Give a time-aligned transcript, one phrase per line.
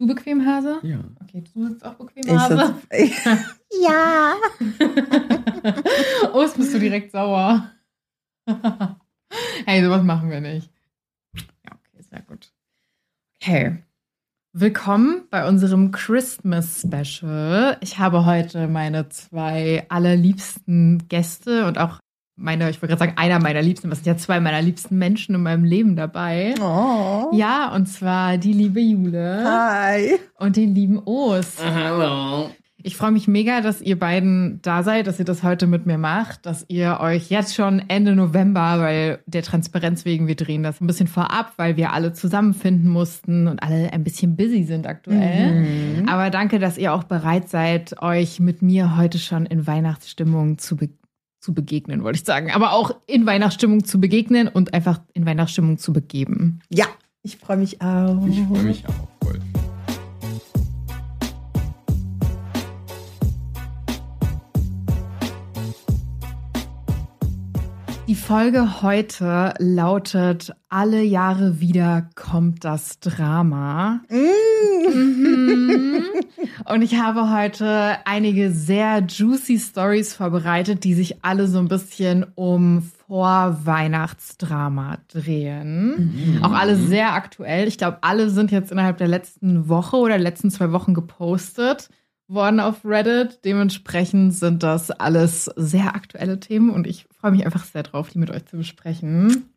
[0.00, 0.78] Du bequem, Hase?
[0.82, 1.00] Ja.
[1.20, 2.76] Okay, du sitzt auch bequem, Hase?
[2.96, 4.36] Ich sitz, ja.
[6.32, 7.72] oh, jetzt bist du direkt sauer.
[9.66, 10.70] hey, sowas machen wir nicht.
[11.34, 12.52] Ja, okay, sehr gut.
[13.42, 13.82] Okay.
[14.52, 17.76] Willkommen bei unserem Christmas Special.
[17.80, 21.98] Ich habe heute meine zwei allerliebsten Gäste und auch
[22.38, 25.34] meine, ich wollte gerade sagen, einer meiner liebsten, was sind ja zwei meiner liebsten Menschen
[25.34, 26.54] in meinem Leben dabei.
[26.60, 27.30] Oh.
[27.32, 30.18] Ja, und zwar die liebe Jule Hi.
[30.38, 31.56] und den lieben Os.
[31.62, 32.50] Hallo.
[32.80, 35.98] Ich freue mich mega, dass ihr beiden da seid, dass ihr das heute mit mir
[35.98, 40.80] macht, dass ihr euch jetzt schon Ende November, weil der Transparenz wegen, wir drehen das
[40.80, 45.64] ein bisschen vorab, weil wir alle zusammenfinden mussten und alle ein bisschen busy sind aktuell.
[46.02, 46.08] Mhm.
[46.08, 50.76] Aber danke, dass ihr auch bereit seid, euch mit mir heute schon in Weihnachtsstimmung zu,
[50.76, 50.88] be
[51.40, 52.50] zu begegnen, wollte ich sagen.
[52.50, 56.60] Aber auch in Weihnachtsstimmung zu begegnen und einfach in Weihnachtsstimmung zu begeben.
[56.68, 56.86] Ja,
[57.22, 58.26] ich freue mich auch.
[58.26, 59.40] Ich freue mich auch voll.
[68.08, 74.00] Die Folge heute lautet Alle Jahre wieder kommt das Drama.
[74.08, 74.88] Mm.
[74.88, 76.04] Mhm.
[76.64, 82.24] Und ich habe heute einige sehr juicy Stories vorbereitet, die sich alle so ein bisschen
[82.34, 86.40] um Vorweihnachtsdrama drehen.
[86.42, 87.68] Auch alle sehr aktuell.
[87.68, 91.90] Ich glaube, alle sind jetzt innerhalb der letzten Woche oder letzten zwei Wochen gepostet
[92.26, 93.44] worden auf Reddit.
[93.44, 98.18] Dementsprechend sind das alles sehr aktuelle Themen und ich freue mich einfach sehr drauf, die
[98.18, 99.50] mit euch zu besprechen.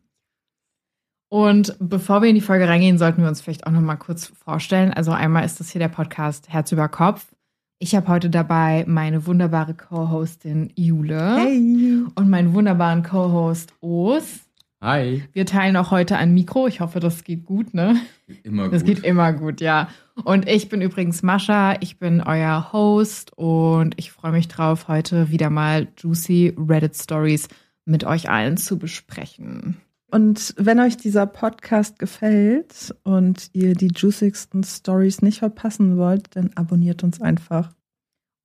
[1.30, 4.26] Und bevor wir in die Folge reingehen, sollten wir uns vielleicht auch noch mal kurz
[4.26, 4.92] vorstellen.
[4.92, 7.34] Also einmal ist das hier der Podcast Herz über Kopf.
[7.78, 12.02] Ich habe heute dabei meine wunderbare Co-Hostin Jule Hey.
[12.14, 14.40] und meinen wunderbaren Co-Host Os.
[14.82, 15.22] Hi.
[15.32, 16.66] Wir teilen auch heute ein Mikro.
[16.66, 18.00] Ich hoffe, das geht gut, ne?
[18.42, 18.72] Immer gut.
[18.72, 19.88] Das geht immer gut, ja.
[20.24, 25.30] Und ich bin übrigens Mascha, ich bin euer Host und ich freue mich drauf, heute
[25.30, 27.46] wieder mal juicy Reddit Stories
[27.84, 29.76] mit euch allen zu besprechen.
[30.10, 36.50] Und wenn euch dieser Podcast gefällt und ihr die juicigsten Stories nicht verpassen wollt, dann
[36.56, 37.72] abonniert uns einfach.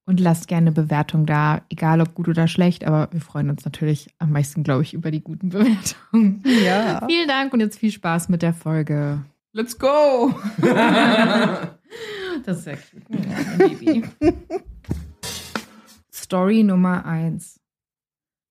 [0.07, 3.65] Und lasst gerne eine Bewertung da, egal ob gut oder schlecht, aber wir freuen uns
[3.65, 6.41] natürlich am meisten, glaube ich, über die guten Bewertungen.
[6.65, 7.05] Ja.
[7.05, 9.23] Vielen Dank und jetzt viel Spaß mit der Folge.
[9.51, 10.33] Let's go.
[12.45, 13.03] Das ist sehr cute.
[13.09, 14.03] Ja, Baby.
[16.13, 17.59] Story Nummer eins.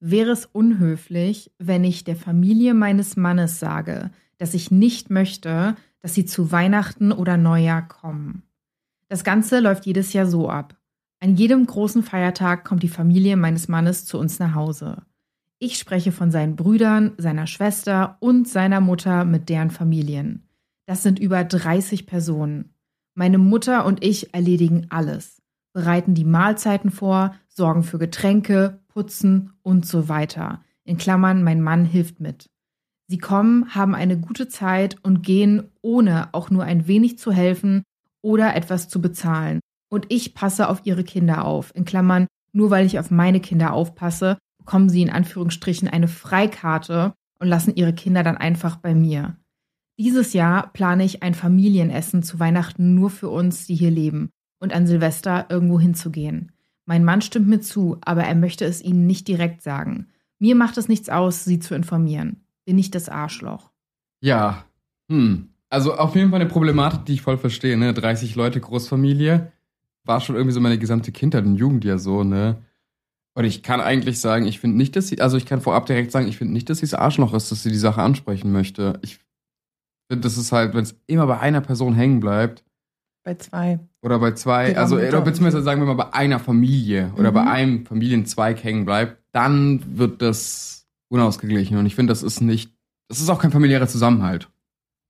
[0.01, 6.15] Wäre es unhöflich, wenn ich der Familie meines Mannes sage, dass ich nicht möchte, dass
[6.15, 8.43] sie zu Weihnachten oder Neujahr kommen?
[9.09, 10.77] Das Ganze läuft jedes Jahr so ab.
[11.21, 15.03] An jedem großen Feiertag kommt die Familie meines Mannes zu uns nach Hause.
[15.59, 20.47] Ich spreche von seinen Brüdern, seiner Schwester und seiner Mutter mit deren Familien.
[20.85, 22.75] Das sind über 30 Personen.
[23.15, 29.87] Meine Mutter und ich erledigen alles, bereiten die Mahlzeiten vor, sorgen für Getränke, putzen und
[29.87, 30.63] so weiter.
[30.85, 32.51] In Klammern, mein Mann hilft mit.
[33.09, 37.83] Sie kommen, haben eine gute Zeit und gehen, ohne auch nur ein wenig zu helfen
[38.21, 39.61] oder etwas zu bezahlen.
[39.89, 41.75] Und ich passe auf ihre Kinder auf.
[41.75, 47.15] In Klammern, nur weil ich auf meine Kinder aufpasse, bekommen sie in Anführungsstrichen eine Freikarte
[47.39, 49.37] und lassen ihre Kinder dann einfach bei mir.
[49.99, 54.75] Dieses Jahr plane ich ein Familienessen zu Weihnachten nur für uns, die hier leben, und
[54.75, 56.53] an Silvester irgendwo hinzugehen.
[56.85, 60.09] Mein Mann stimmt mir zu, aber er möchte es ihnen nicht direkt sagen.
[60.39, 62.45] Mir macht es nichts aus, sie zu informieren.
[62.65, 63.71] Bin ich das Arschloch?
[64.21, 64.65] Ja.
[65.11, 65.49] Hm.
[65.69, 67.93] Also auf jeden Fall eine Problematik, die ich voll verstehe, ne?
[67.93, 69.53] 30 Leute, Großfamilie.
[70.07, 72.57] War schon irgendwie so meine gesamte Kindheit und Jugend ja so, ne?
[73.35, 76.11] Und ich kann eigentlich sagen, ich finde nicht, dass sie, also ich kann vorab direkt
[76.11, 78.99] sagen, ich finde nicht, dass sie das Arschloch ist, dass sie die Sache ansprechen möchte.
[79.03, 79.19] Ich
[80.11, 82.65] finde, das ist halt, wenn es immer bei einer Person hängen bleibt,
[83.25, 83.81] Bei zwei.
[84.03, 87.35] Oder bei zwei, Ihrer also oder beziehungsweise sagen wir mal bei einer Familie oder Mhm.
[87.35, 91.77] bei einem Familienzweig hängen bleibt, dann wird das unausgeglichen.
[91.77, 92.73] Und ich finde, das ist nicht,
[93.09, 94.49] das ist auch kein familiärer Zusammenhalt.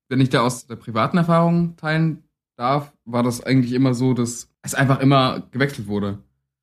[0.09, 2.23] Wenn ich da aus der privaten Erfahrung teilen
[2.57, 6.19] darf, war das eigentlich immer so, dass es einfach immer gewechselt wurde.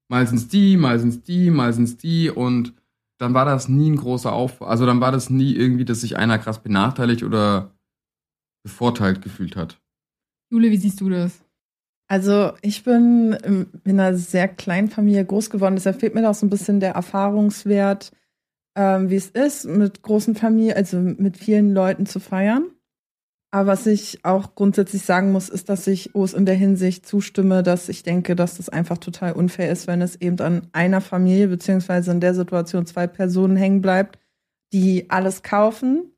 [0.10, 2.74] Mal sind's die, mal sind's die, mal sind's die und
[3.20, 6.18] dann war das nie ein großer Auf, also dann war das nie irgendwie, dass sich
[6.18, 7.72] einer krass benachteiligt oder
[8.64, 9.80] bevorteilt gefühlt hat.
[10.50, 11.42] Jule, wie siehst du das?
[12.08, 16.36] Also ich bin in in einer sehr kleinen Familie groß geworden, deshalb fehlt mir auch
[16.36, 18.12] so ein bisschen der Erfahrungswert,
[18.76, 22.73] ähm, wie es ist, mit großen Familien, also mit vielen Leuten zu feiern.
[23.54, 27.62] Aber was ich auch grundsätzlich sagen muss, ist, dass ich Os in der Hinsicht zustimme,
[27.62, 31.50] dass ich denke, dass das einfach total unfair ist, wenn es eben an einer Familie,
[31.50, 34.18] beziehungsweise in der Situation zwei Personen hängen bleibt,
[34.74, 36.16] die alles kaufen,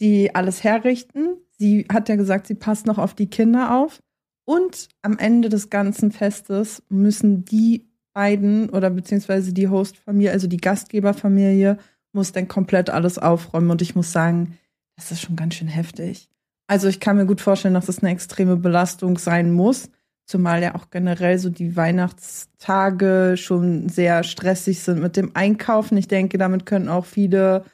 [0.00, 1.36] die alles herrichten.
[1.56, 4.00] Sie hat ja gesagt, sie passt noch auf die Kinder auf.
[4.44, 10.56] Und am Ende des ganzen Festes müssen die beiden oder beziehungsweise die Hostfamilie, also die
[10.56, 11.78] Gastgeberfamilie,
[12.12, 13.70] muss dann komplett alles aufräumen.
[13.70, 14.58] Und ich muss sagen,
[14.96, 16.28] das ist schon ganz schön heftig.
[16.66, 19.90] Also ich kann mir gut vorstellen, dass es eine extreme Belastung sein muss,
[20.24, 25.96] zumal ja auch generell so die Weihnachtstage schon sehr stressig sind mit dem Einkaufen.
[25.98, 27.64] Ich denke, damit können auch viele,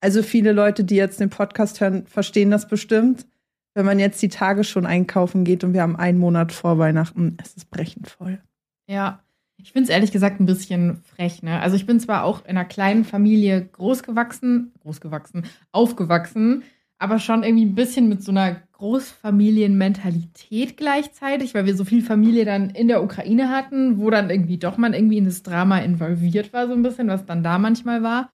[0.00, 3.26] also viele Leute, die jetzt den Podcast hören, verstehen das bestimmt.
[3.74, 7.36] Wenn man jetzt die Tage schon einkaufen geht und wir haben einen Monat vor Weihnachten,
[7.42, 8.40] es ist brechend voll.
[8.88, 9.22] Ja,
[9.60, 11.42] ich finde es ehrlich gesagt ein bisschen frech.
[11.42, 11.60] Ne?
[11.60, 16.62] Also ich bin zwar auch in einer kleinen Familie großgewachsen, großgewachsen, aufgewachsen,
[16.98, 22.44] aber schon irgendwie ein bisschen mit so einer Großfamilienmentalität gleichzeitig, weil wir so viel Familie
[22.44, 26.52] dann in der Ukraine hatten, wo dann irgendwie doch man irgendwie in das Drama involviert
[26.52, 28.30] war, so ein bisschen, was dann da manchmal war.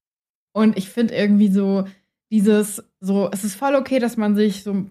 [0.53, 1.85] Und ich finde irgendwie so
[2.31, 4.85] dieses, so, es ist voll okay, dass man sich so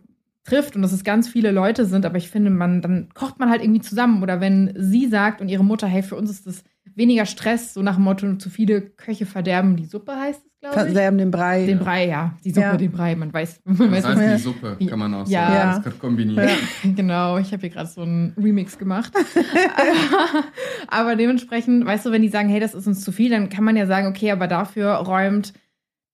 [0.44, 3.48] trifft und dass es ganz viele Leute sind, aber ich finde, man, dann kocht man
[3.48, 4.22] halt irgendwie zusammen.
[4.22, 7.82] Oder wenn sie sagt und ihre Mutter, hey, für uns ist das weniger Stress, so
[7.82, 10.94] nach dem Motto, zu viele Köche verderben die Suppe, heißt es, glaube ich.
[10.94, 11.66] Verderben den Brei.
[11.66, 12.34] Den Brei, ja.
[12.44, 12.76] Die Suppe, Ja.
[12.76, 13.60] den Brei, man weiß.
[13.64, 15.42] Man Das weiß heißt, was- die Suppe kann man auch Ja.
[15.46, 15.54] sagen.
[15.54, 15.74] Ja.
[15.76, 16.48] Das kann kombinieren.
[16.48, 16.90] Ja.
[16.96, 19.12] genau, ich habe hier gerade so einen Remix gemacht.
[20.88, 23.64] aber dementsprechend, weißt du, wenn die sagen, hey, das ist uns zu viel, dann kann
[23.64, 25.52] man ja sagen, okay, aber dafür räumt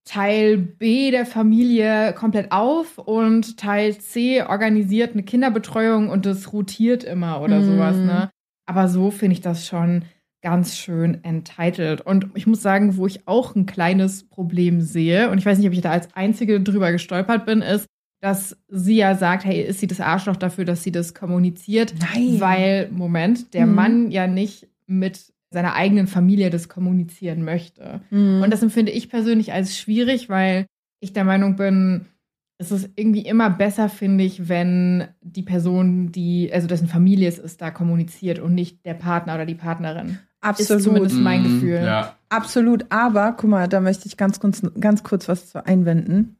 [0.03, 7.03] Teil B der Familie komplett auf und Teil C organisiert eine Kinderbetreuung und das rotiert
[7.03, 7.65] immer oder Mhm.
[7.65, 8.29] sowas, ne?
[8.65, 10.03] Aber so finde ich das schon
[10.41, 12.01] ganz schön entitled.
[12.01, 15.67] Und ich muss sagen, wo ich auch ein kleines Problem sehe, und ich weiß nicht,
[15.67, 17.85] ob ich da als Einzige drüber gestolpert bin, ist,
[18.21, 21.93] dass sie ja sagt, hey, ist sie das Arschloch dafür, dass sie das kommuniziert?
[21.99, 22.39] Nein.
[22.39, 23.75] Weil, Moment, der Mhm.
[23.75, 28.01] Mann ja nicht mit seiner eigenen Familie das kommunizieren möchte.
[28.09, 28.41] Mhm.
[28.43, 30.65] Und das empfinde ich persönlich als schwierig, weil
[31.01, 32.05] ich der Meinung bin,
[32.57, 37.39] es ist irgendwie immer besser, finde ich, wenn die Person, die, also dessen Familie es
[37.39, 40.19] ist, da kommuniziert und nicht der Partner oder die Partnerin.
[40.41, 40.79] Absolut.
[40.79, 41.83] Ist zumindest mein Mm, Gefühl.
[41.83, 42.17] Ja.
[42.29, 46.37] Absolut, aber guck mal, da möchte ich ganz kurz, ganz kurz was zu einwenden.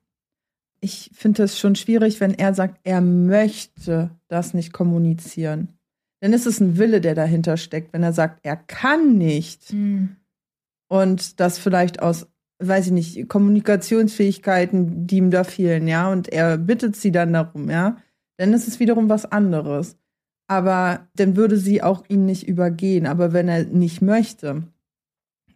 [0.80, 5.78] Ich finde es schon schwierig, wenn er sagt, er möchte das nicht kommunizieren.
[6.22, 7.94] Dann ist es ein Wille, der dahinter steckt.
[7.94, 9.72] Wenn er sagt, er kann nicht
[10.88, 12.28] und das vielleicht aus,
[12.60, 17.70] weiß ich nicht, Kommunikationsfähigkeiten, die ihm da fehlen, ja, und er bittet sie dann darum,
[17.70, 17.98] ja,
[18.38, 19.98] dann ist es wiederum was anderes.
[20.52, 23.06] Aber dann würde sie auch ihn nicht übergehen.
[23.08, 24.64] Aber wenn er nicht möchte,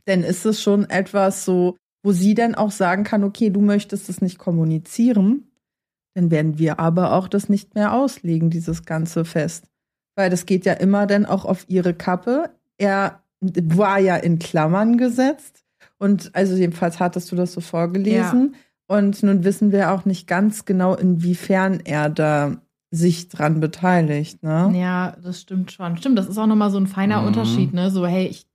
[0.05, 4.07] dann ist es schon etwas so, wo sie dann auch sagen kann, okay, du möchtest
[4.07, 5.51] es nicht kommunizieren,
[6.13, 9.65] dann werden wir aber auch das nicht mehr auslegen, dieses ganze Fest.
[10.15, 12.51] Weil das geht ja immer dann auch auf ihre Kappe.
[12.77, 15.65] Er war ja in Klammern gesetzt
[15.97, 18.55] und also jedenfalls hattest du das so vorgelesen.
[18.87, 22.61] Und nun wissen wir auch nicht ganz genau, inwiefern er da
[22.95, 24.41] sich dran beteiligt.
[24.43, 24.71] Ne?
[24.75, 25.97] Ja, das stimmt schon.
[25.97, 27.27] Stimmt, das ist auch nochmal so ein feiner Mhm.
[27.27, 27.89] Unterschied, ne?
[27.91, 28.45] So, hey, ich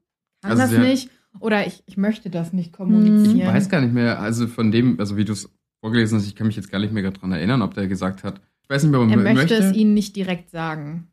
[0.42, 3.38] kann Also das nicht oder ich, ich möchte das nicht kommunizieren.
[3.40, 5.48] Ich weiß gar nicht mehr, also von dem, also wie du es
[5.80, 8.40] vorgelesen hast, ich kann mich jetzt gar nicht mehr daran erinnern, ob der gesagt hat.
[8.62, 11.08] Ich weiß nicht mehr, ob Er er möchte, es ihnen nicht direkt sagen.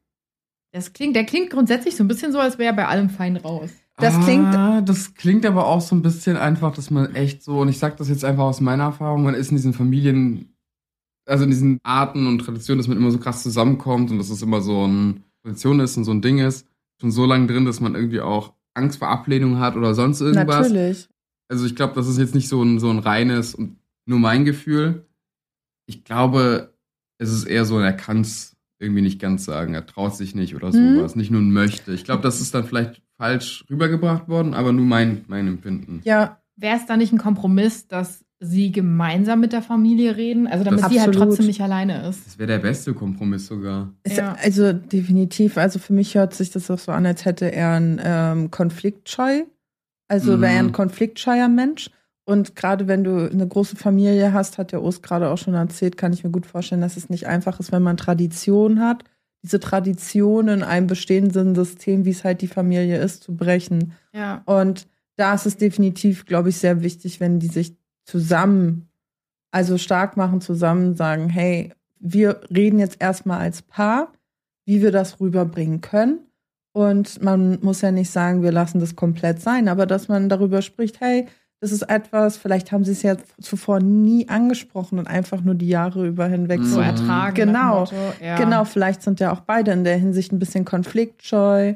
[0.71, 3.37] Das klingt, der klingt grundsätzlich so ein bisschen so, als wäre er bei allem fein
[3.37, 3.69] raus.
[3.97, 7.59] Das klingt- Ah, das klingt aber auch so ein bisschen einfach, dass man echt so,
[7.61, 10.53] und ich sag das jetzt einfach aus meiner Erfahrung, man ist in diesen Familien,
[11.27, 14.41] also in diesen Arten und Traditionen, dass man immer so krass zusammenkommt und dass es
[14.41, 16.67] immer so eine Tradition ist und so ein Ding ist,
[17.01, 20.69] schon so lange drin, dass man irgendwie auch Angst vor Ablehnung hat oder sonst irgendwas.
[20.69, 21.09] Natürlich.
[21.49, 24.45] Also ich glaube, das ist jetzt nicht so ein, so ein reines und nur mein
[24.45, 25.05] Gefühl.
[25.85, 26.73] Ich glaube,
[27.17, 30.55] es ist eher so, er kann es irgendwie nicht ganz sagen, er traut sich nicht
[30.55, 30.97] oder Mhm.
[30.97, 31.93] sowas, nicht nur ein möchte.
[31.93, 36.01] Ich glaube, das ist dann vielleicht falsch rübergebracht worden, aber nur mein, mein Empfinden.
[36.03, 40.47] Ja, Wäre es da nicht ein Kompromiss, dass sie gemeinsam mit der Familie reden?
[40.47, 41.29] Also damit Das- sie halt Absolut.
[41.29, 42.25] trotzdem nicht alleine ist.
[42.25, 43.93] Das wäre der beste Kompromiss sogar.
[44.07, 44.35] Ja.
[44.43, 45.57] Also definitiv.
[45.57, 49.43] Also für mich hört sich das auch so an, als hätte er einen ähm, Konfliktscheu.
[50.07, 50.41] Also Mhm.
[50.41, 51.89] wäre er ein konfliktscheuer Mensch.
[52.25, 55.97] Und gerade wenn du eine große Familie hast, hat der Ost gerade auch schon erzählt,
[55.97, 59.03] kann ich mir gut vorstellen, dass es nicht einfach ist, wenn man Tradition hat,
[59.43, 63.93] diese Tradition in einem bestehenden System, wie es halt die Familie ist, zu brechen.
[64.13, 64.41] Ja.
[64.45, 67.75] Und da ist es definitiv, glaube ich, sehr wichtig, wenn die sich
[68.07, 68.89] zusammen,
[69.51, 74.11] also stark machen, zusammen sagen, hey, wir reden jetzt erstmal als Paar,
[74.65, 76.19] wie wir das rüberbringen können.
[76.73, 80.61] Und man muss ja nicht sagen, wir lassen das komplett sein, aber dass man darüber
[80.61, 81.27] spricht, hey,
[81.59, 85.69] das ist etwas, vielleicht haben sie es ja zuvor nie angesprochen und einfach nur die
[85.69, 86.83] Jahre über hinweg So Mhm.
[86.83, 87.33] ertragen.
[87.33, 87.79] Genau.
[87.79, 88.37] Motto, ja.
[88.37, 91.73] Genau, vielleicht sind ja auch beide in der Hinsicht ein bisschen konfliktscheu.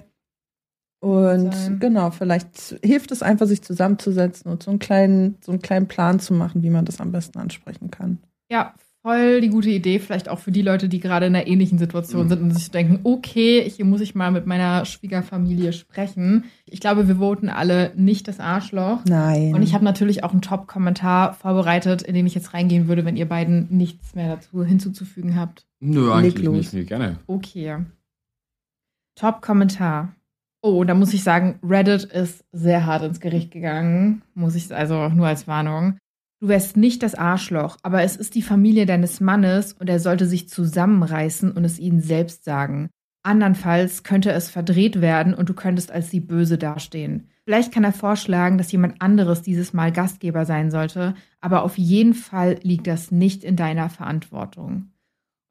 [1.01, 1.79] Und Sein.
[1.79, 6.19] genau, vielleicht hilft es einfach, sich zusammenzusetzen und so einen kleinen, so einen kleinen Plan
[6.19, 8.19] zu machen, wie man das am besten ansprechen kann.
[8.51, 11.79] Ja, voll die gute Idee, vielleicht auch für die Leute, die gerade in einer ähnlichen
[11.79, 16.43] Situation sind und sich denken, okay, hier muss ich mal mit meiner Schwiegerfamilie sprechen.
[16.65, 18.99] Ich glaube, wir voten alle nicht das Arschloch.
[19.07, 19.55] Nein.
[19.55, 23.17] Und ich habe natürlich auch einen Top-Kommentar vorbereitet, in den ich jetzt reingehen würde, wenn
[23.17, 25.65] ihr beiden nichts mehr dazu hinzuzufügen habt.
[25.79, 26.55] Nö, eigentlich Leg los.
[26.57, 26.73] nicht.
[26.73, 27.17] Nee, gerne.
[27.25, 27.77] Okay.
[29.15, 30.15] Top-Kommentar.
[30.63, 34.21] Oh, da muss ich sagen, Reddit ist sehr hart ins Gericht gegangen.
[34.35, 35.97] Muss ich, also nur als Warnung.
[36.39, 40.25] Du wärst nicht das Arschloch, aber es ist die Familie deines Mannes und er sollte
[40.25, 42.89] sich zusammenreißen und es ihnen selbst sagen.
[43.23, 47.29] Andernfalls könnte es verdreht werden und du könntest als die Böse dastehen.
[47.45, 52.13] Vielleicht kann er vorschlagen, dass jemand anderes dieses Mal Gastgeber sein sollte, aber auf jeden
[52.13, 54.91] Fall liegt das nicht in deiner Verantwortung.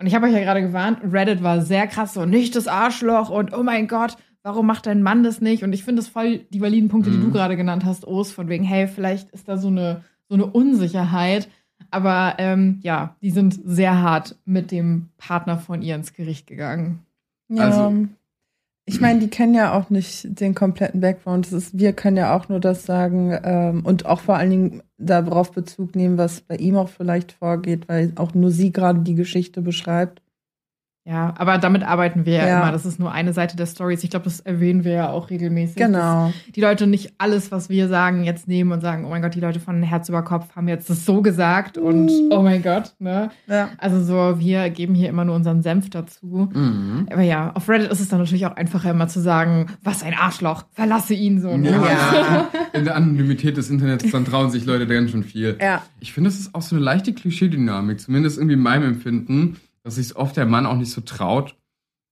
[0.00, 3.28] Und ich habe euch ja gerade gewarnt, Reddit war sehr krass so, nicht das Arschloch
[3.28, 5.62] und oh mein Gott, warum macht dein Mann das nicht?
[5.64, 7.22] Und ich finde es voll die validen Punkte, die Mhm.
[7.24, 10.46] du gerade genannt hast, Os, von wegen, hey, vielleicht ist da so eine, so eine
[10.46, 11.48] Unsicherheit.
[11.90, 17.00] Aber ähm, ja, die sind sehr hart mit dem Partner von ihr ins Gericht gegangen.
[17.48, 17.64] Ja.
[17.64, 18.06] Also-
[18.86, 21.46] ich meine, die kennen ja auch nicht den kompletten Background.
[21.46, 24.82] Das ist, wir können ja auch nur das sagen ähm, und auch vor allen Dingen
[24.98, 29.14] darauf Bezug nehmen, was bei ihm auch vielleicht vorgeht, weil auch nur sie gerade die
[29.14, 30.22] Geschichte beschreibt.
[31.06, 32.60] Ja, aber damit arbeiten wir ja, Ja.
[32.62, 32.72] immer.
[32.72, 34.04] Das ist nur eine Seite der Stories.
[34.04, 35.76] Ich glaube, das erwähnen wir ja auch regelmäßig.
[35.76, 36.26] Genau.
[36.26, 39.34] Dass die Leute nicht alles, was wir sagen, jetzt nehmen und sagen, oh mein Gott,
[39.34, 42.28] die Leute von Herz über Kopf haben jetzt das so gesagt und Mhm.
[42.30, 43.30] oh mein Gott, ne?
[43.48, 43.70] Ja.
[43.78, 46.50] Also so, wir geben hier immer nur unseren Senf dazu.
[46.52, 47.06] Mhm.
[47.10, 50.14] Aber ja, auf Reddit ist es dann natürlich auch einfacher immer zu sagen, was ein
[50.14, 51.56] Arschloch, verlasse ihn so.
[51.56, 51.70] Ne?
[51.70, 55.56] Ja, in der Anonymität des Internets, dann trauen sich Leute ganz schön viel.
[55.60, 55.82] Ja.
[55.98, 59.96] Ich finde, das ist auch so eine leichte Klischeedynamik, zumindest irgendwie in meinem Empfinden, dass
[59.96, 61.56] sich oft der Mann auch nicht so traut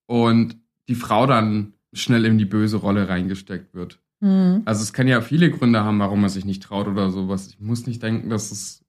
[0.07, 0.57] und
[0.89, 4.01] die Frau dann schnell in die böse Rolle reingesteckt wird.
[4.21, 4.63] Hm.
[4.65, 7.49] Also es kann ja viele Gründe haben, warum man sich nicht traut oder sowas.
[7.49, 8.85] Ich muss nicht denken, dass es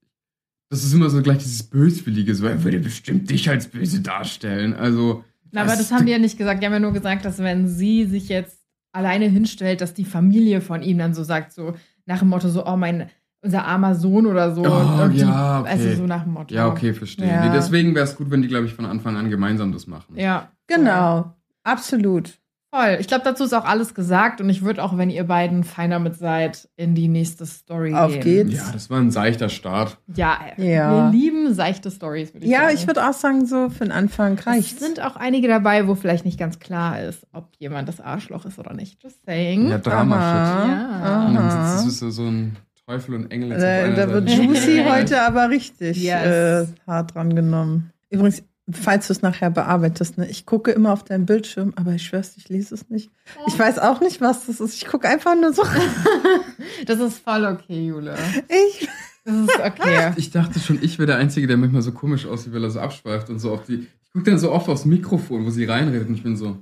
[0.71, 4.75] das ist immer so gleich dieses Böswillige, so er würde bestimmt dich als böse darstellen.
[4.75, 6.62] Also Na, aber das haben wir ja nicht gesagt.
[6.62, 8.59] Die haben ja nur gesagt, dass wenn sie sich jetzt
[8.91, 11.74] alleine hinstellt, dass die Familie von ihm dann so sagt, so
[12.05, 13.09] nach dem Motto, so, oh, mein,
[13.41, 14.62] unser armer Sohn oder so.
[14.65, 15.69] Oh, und die, ja, okay.
[15.69, 16.53] Also so nach dem Motto.
[16.53, 17.27] Ja, okay, verstehe.
[17.27, 17.46] Ja.
[17.46, 20.15] Nee, deswegen wäre es gut, wenn die, glaube ich, von Anfang an gemeinsam das machen.
[20.17, 20.50] Ja.
[20.67, 21.34] Genau.
[21.63, 22.34] Absolut.
[22.72, 22.98] Voll.
[23.00, 25.89] Ich glaube, dazu ist auch alles gesagt und ich würde auch, wenn ihr beiden fein
[25.89, 28.22] damit seid, in die nächste Story Auf gehen.
[28.50, 28.53] geht's.
[28.58, 29.98] Ja, das war ein seichter Start.
[30.15, 31.05] Ja, Ja.
[31.05, 32.75] wir lieben seichte Stories, würde ich Ja, sagen.
[32.75, 34.79] ich würde auch sagen, so für den Anfang Es reicht.
[34.79, 38.60] sind auch einige dabei, wo vielleicht nicht ganz klar ist, ob jemand das Arschloch ist
[38.60, 39.01] oder nicht.
[39.01, 39.69] Just saying.
[39.69, 40.69] Ja, Drama-Shit.
[40.72, 41.25] Ja.
[41.27, 42.55] Und dann sitzt, so so ein
[42.89, 44.41] Teufel und Engel Äh, da wird Seite.
[44.41, 46.25] Juicy heute aber richtig Yes.
[46.25, 47.91] äh, hart dran genommen.
[48.10, 48.41] Übrigens,
[48.72, 52.34] falls du es nachher bearbeitest, ne, ich gucke immer auf deinen Bildschirm, aber ich schwör's,
[52.38, 53.12] ich lese es nicht.
[53.48, 54.74] Ich weiß auch nicht, was das ist.
[54.74, 55.63] Ich gucke einfach nur so.
[56.88, 58.15] Das ist voll okay, Jule.
[58.48, 58.88] Ich,
[59.24, 60.13] Das ist okay.
[60.17, 62.79] Ich dachte schon, ich wäre der Einzige, der manchmal so komisch aussieht, weil er so
[62.79, 63.86] abschweift und so auf die.
[64.03, 66.58] Ich gucke dann so oft aufs Mikrofon, wo sie reinredet und ich bin so.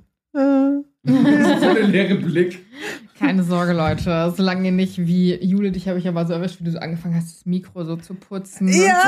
[1.07, 2.65] Äh, so der leere Blick.
[3.17, 4.33] Keine Sorge, Leute.
[4.35, 7.15] Solange ihr nicht wie Jule, dich habe ich aber so erwischt, wie du so angefangen
[7.15, 8.67] hast, das Mikro so zu putzen.
[8.67, 9.03] ja.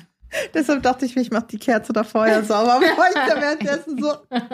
[0.54, 4.08] Deshalb dachte ich mir, ich mache die Kerze da vorher sauber, ich da währenddessen so.
[4.30, 4.46] ja,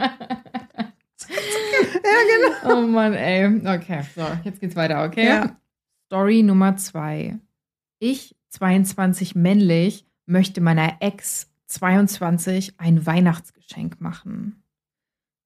[2.62, 2.75] genau.
[2.75, 3.47] Oh Mann, ey.
[3.47, 5.26] Okay, so, jetzt geht's weiter, okay?
[5.26, 5.56] Ja.
[6.06, 7.38] Story Nummer zwei.
[7.99, 14.62] Ich, 22 männlich, möchte meiner Ex, 22, ein Weihnachtsgeschenk machen.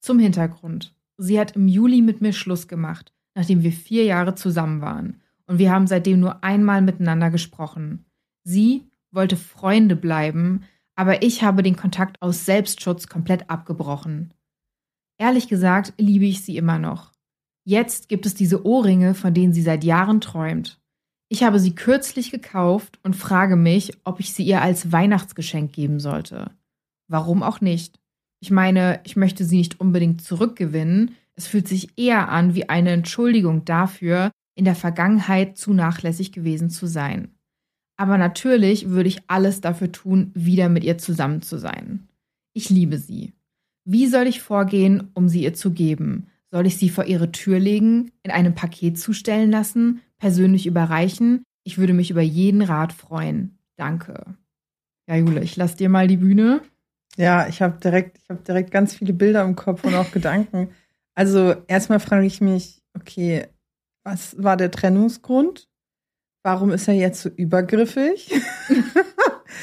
[0.01, 0.95] Zum Hintergrund.
[1.19, 5.21] Sie hat im Juli mit mir Schluss gemacht, nachdem wir vier Jahre zusammen waren.
[5.47, 8.07] Und wir haben seitdem nur einmal miteinander gesprochen.
[8.43, 10.63] Sie wollte Freunde bleiben,
[10.95, 14.33] aber ich habe den Kontakt aus Selbstschutz komplett abgebrochen.
[15.19, 17.13] Ehrlich gesagt liebe ich sie immer noch.
[17.65, 20.81] Jetzt gibt es diese Ohrringe, von denen sie seit Jahren träumt.
[21.29, 26.01] Ich habe sie kürzlich gekauft und frage mich, ob ich sie ihr als Weihnachtsgeschenk geben
[26.01, 26.51] sollte.
[27.07, 28.00] Warum auch nicht?
[28.41, 31.15] Ich meine, ich möchte sie nicht unbedingt zurückgewinnen.
[31.35, 36.71] Es fühlt sich eher an wie eine Entschuldigung dafür, in der Vergangenheit zu nachlässig gewesen
[36.71, 37.29] zu sein.
[37.97, 42.09] Aber natürlich würde ich alles dafür tun, wieder mit ihr zusammen zu sein.
[42.55, 43.33] Ich liebe sie.
[43.85, 46.27] Wie soll ich vorgehen, um sie ihr zu geben?
[46.51, 51.43] Soll ich sie vor ihre Tür legen, in einem Paket zustellen lassen, persönlich überreichen?
[51.63, 53.59] Ich würde mich über jeden Rat freuen.
[53.77, 54.35] Danke.
[55.09, 56.63] Ja, Jule, ich lasse dir mal die Bühne.
[57.21, 60.71] Ja, ich habe direkt, ich habe direkt ganz viele Bilder im Kopf und auch Gedanken.
[61.15, 63.47] Also erstmal frage ich mich, okay,
[64.05, 65.69] was war der Trennungsgrund?
[66.43, 68.33] Warum ist er jetzt so übergriffig?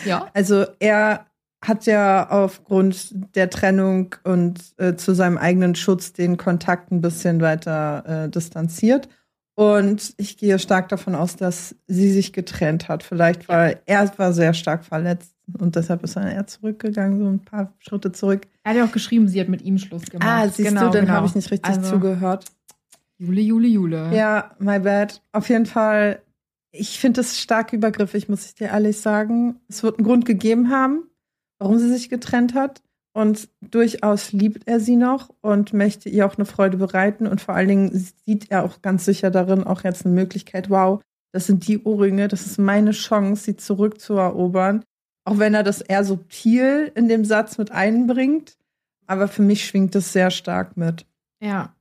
[0.05, 0.29] Ja.
[0.35, 1.25] Also er
[1.65, 7.41] hat ja aufgrund der Trennung und äh, zu seinem eigenen Schutz den Kontakt ein bisschen
[7.41, 9.09] weiter äh, distanziert.
[9.55, 13.01] Und ich gehe stark davon aus, dass sie sich getrennt hat.
[13.01, 15.37] Vielleicht, weil er war sehr stark verletzt.
[15.58, 18.48] Und deshalb ist er zurückgegangen, so ein paar Schritte zurück.
[18.63, 20.27] Er hat ja auch geschrieben, sie hat mit ihm Schluss gemacht.
[20.30, 21.13] Ah, siehst genau, du, dann genau.
[21.13, 22.46] habe ich nicht richtig Also, zugehört.
[23.18, 24.16] Jule, Jule, Jule.
[24.16, 25.22] Ja, my bad.
[25.32, 26.22] Auf jeden Fall,
[26.72, 29.60] ich finde es stark übergriffig, muss ich dir ehrlich sagen.
[29.70, 31.04] Es wird einen Grund gegeben haben,
[31.60, 32.82] warum sie sich getrennt hat.
[33.13, 37.25] Und durchaus liebt er sie noch und möchte ihr auch eine Freude bereiten.
[37.25, 37.92] Und vor allen Dingen
[38.25, 41.01] sieht er auch ganz sicher darin auch jetzt eine Möglichkeit, wow,
[41.32, 44.84] das sind die Ohrringe, das ist meine Chance, sie zurückzuerobern.
[45.27, 48.57] Auch wenn er das eher subtil in dem Satz mit einbringt.
[49.07, 51.05] Aber für mich schwingt es sehr stark mit.
[51.41, 51.75] Ja.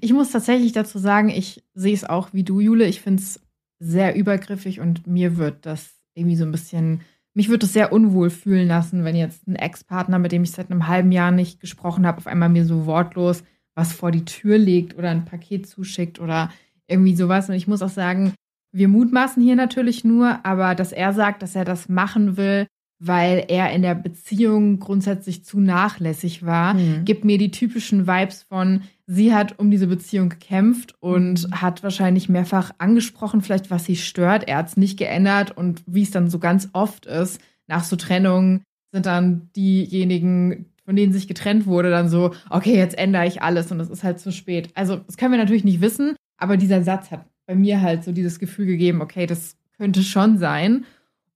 [0.00, 2.86] Ich muss tatsächlich dazu sagen, ich sehe es auch wie du, Jule.
[2.86, 3.40] Ich finde es
[3.80, 7.00] sehr übergriffig und mir wird das irgendwie so ein bisschen,
[7.34, 10.70] mich wird es sehr unwohl fühlen lassen, wenn jetzt ein Ex-Partner, mit dem ich seit
[10.70, 13.42] einem halben Jahr nicht gesprochen habe, auf einmal mir so wortlos
[13.74, 16.52] was vor die Tür legt oder ein Paket zuschickt oder
[16.86, 17.48] irgendwie sowas.
[17.48, 18.32] Und ich muss auch sagen,
[18.70, 22.68] wir mutmaßen hier natürlich nur, aber dass er sagt, dass er das machen will,
[23.04, 27.04] weil er in der Beziehung grundsätzlich zu nachlässig war, Hm.
[27.04, 31.60] gibt mir die typischen Vibes von, sie hat um diese Beziehung gekämpft und Mhm.
[31.60, 34.46] hat wahrscheinlich mehrfach angesprochen, vielleicht was sie stört.
[34.48, 37.96] Er hat es nicht geändert und wie es dann so ganz oft ist, nach so
[37.96, 43.42] Trennungen sind dann diejenigen, von denen sich getrennt wurde, dann so, okay, jetzt ändere ich
[43.42, 44.70] alles und es ist halt zu spät.
[44.74, 48.12] Also, das können wir natürlich nicht wissen, aber dieser Satz hat bei mir halt so
[48.12, 50.84] dieses Gefühl gegeben, okay, das könnte schon sein.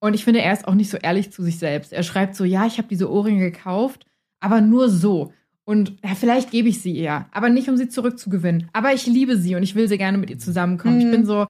[0.00, 1.92] Und ich finde, er ist auch nicht so ehrlich zu sich selbst.
[1.92, 4.04] Er schreibt so, ja, ich habe diese Ohrringe gekauft,
[4.40, 5.32] aber nur so.
[5.64, 8.68] Und ja, vielleicht gebe ich sie ihr, aber nicht, um sie zurückzugewinnen.
[8.72, 11.00] Aber ich liebe sie und ich will sehr gerne mit ihr zusammenkommen.
[11.00, 11.10] Ich Mhm.
[11.10, 11.46] bin so,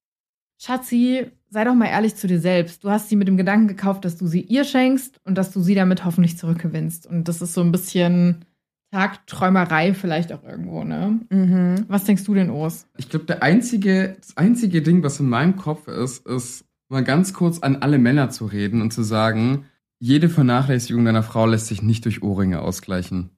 [0.59, 2.83] Schatzi, sei doch mal ehrlich zu dir selbst.
[2.83, 5.61] Du hast sie mit dem Gedanken gekauft, dass du sie ihr schenkst und dass du
[5.61, 7.07] sie damit hoffentlich zurückgewinnst.
[7.07, 8.45] Und das ist so ein bisschen
[8.93, 11.21] Tagträumerei vielleicht auch irgendwo, ne?
[11.31, 11.85] Mhm.
[11.89, 12.87] Was denkst du denn, Urs?
[12.97, 17.33] Ich glaube, der einzige, das einzige Ding, was in meinem Kopf ist, ist mal ganz
[17.33, 19.67] kurz an alle Männer zu reden und zu sagen,
[19.99, 23.31] jede Vernachlässigung deiner Frau lässt sich nicht durch Ohrringe ausgleichen.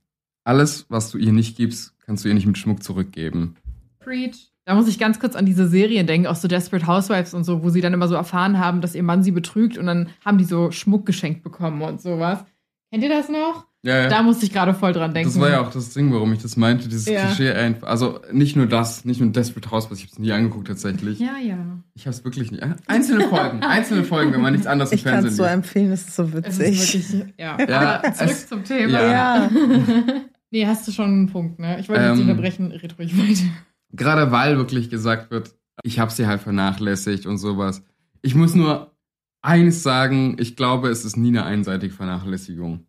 [0.44, 3.56] Alles, was du ihr nicht gibst, kannst du ihr nicht mit Schmuck zurückgeben.
[4.00, 4.50] Preach.
[4.64, 7.62] Da muss ich ganz kurz an diese Serien denken, auch so Desperate Housewives und so,
[7.62, 10.36] wo sie dann immer so erfahren haben, dass ihr Mann sie betrügt und dann haben
[10.36, 12.44] die so Schmuck geschenkt bekommen und sowas.
[12.90, 13.67] Kennt ihr das noch?
[13.84, 15.30] Ja, Da musste ich gerade voll dran denken.
[15.30, 17.26] Das war ja auch das Ding, warum ich das meinte, dieses Ja.
[17.26, 17.86] Klischee einfach.
[17.86, 21.20] Also nicht nur das, nicht nur Desperate Housewives, ich habe es nie angeguckt tatsächlich.
[21.20, 21.56] Ja, ja.
[21.94, 22.62] Ich habe es wirklich nicht.
[22.88, 25.54] Einzelne Folgen, einzelne Folgen, wenn man nichts anderes im Ich kann Fernsehen es so liest.
[25.54, 26.94] empfehlen, es ist so Es witzig.
[26.94, 27.56] ist wirklich, ja.
[27.68, 29.00] Ja, Aber zurück es- zum Thema.
[29.00, 29.10] ja.
[29.10, 29.50] ja.
[30.50, 31.78] nee, hast du schon einen Punkt, ne?
[31.78, 33.48] Ich wollte jetzt Ähm, nicht unterbrechen, red ruhig weiter.
[33.92, 37.84] Gerade weil wirklich gesagt wird, ich habe sie halt vernachlässigt und sowas.
[38.22, 38.92] Ich muss nur
[39.40, 42.86] eines sagen, ich glaube, es ist nie eine einseitige Vernachlässigung.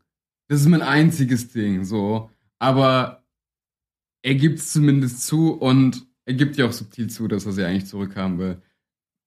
[0.49, 2.29] Das ist mein einziges Ding, so.
[2.59, 3.23] Aber
[4.23, 7.63] er gibt es zumindest zu und er gibt ja auch subtil zu, dass er sie
[7.63, 8.61] eigentlich zurückhaben will.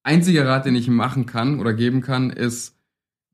[0.05, 2.77] Einziger Rat, den ich ihm machen kann oder geben kann, ist,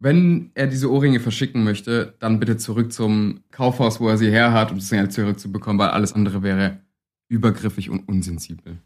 [0.00, 4.52] wenn er diese Ohrringe verschicken möchte, dann bitte zurück zum Kaufhaus, wo er sie her
[4.52, 6.78] hat, um das Geld zurückzubekommen, weil alles andere wäre
[7.28, 8.78] übergriffig und unsensibel.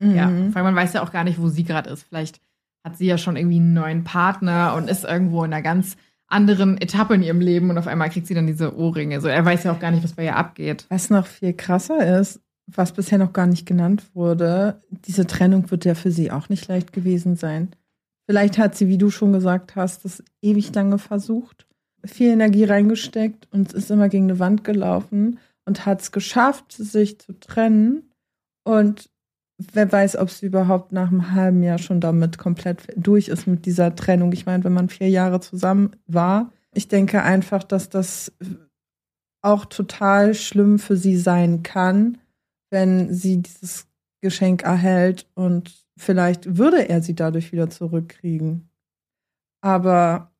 [0.00, 0.52] Ja, Mhm.
[0.52, 2.04] vor allem man weiß ja auch gar nicht, wo sie gerade ist.
[2.04, 2.40] Vielleicht
[2.84, 5.96] hat sie ja schon irgendwie einen neuen Partner und ist irgendwo in einer ganz
[6.28, 9.20] anderen Etappe in ihrem Leben und auf einmal kriegt sie dann diese Ohrringe.
[9.20, 10.86] So, er weiß ja auch gar nicht, was bei ihr abgeht.
[10.88, 15.84] Was noch viel krasser ist, was bisher noch gar nicht genannt wurde, diese Trennung wird
[15.84, 17.70] ja für sie auch nicht leicht gewesen sein.
[18.26, 21.66] Vielleicht hat sie, wie du schon gesagt hast, das ewig lange versucht,
[22.04, 27.18] viel Energie reingesteckt und ist immer gegen eine Wand gelaufen und hat es geschafft, sich
[27.18, 28.10] zu trennen.
[28.64, 29.10] Und
[29.58, 33.66] wer weiß, ob sie überhaupt nach einem halben Jahr schon damit komplett durch ist mit
[33.66, 34.32] dieser Trennung.
[34.32, 38.32] Ich meine, wenn man vier Jahre zusammen war, ich denke einfach, dass das
[39.42, 42.18] auch total schlimm für sie sein kann,
[42.70, 43.86] wenn sie dieses
[44.20, 48.68] Geschenk erhält und vielleicht würde er sie dadurch wieder zurückkriegen.
[49.60, 50.32] Aber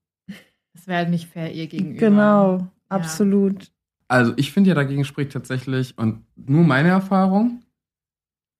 [0.74, 1.98] Das wäre halt nicht fair ihr gegenüber.
[2.00, 3.70] genau, absolut.
[4.08, 7.60] Also ich finde ja dagegen spricht tatsächlich, und nur meine Erfahrung,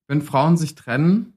[0.07, 1.35] wenn Frauen sich trennen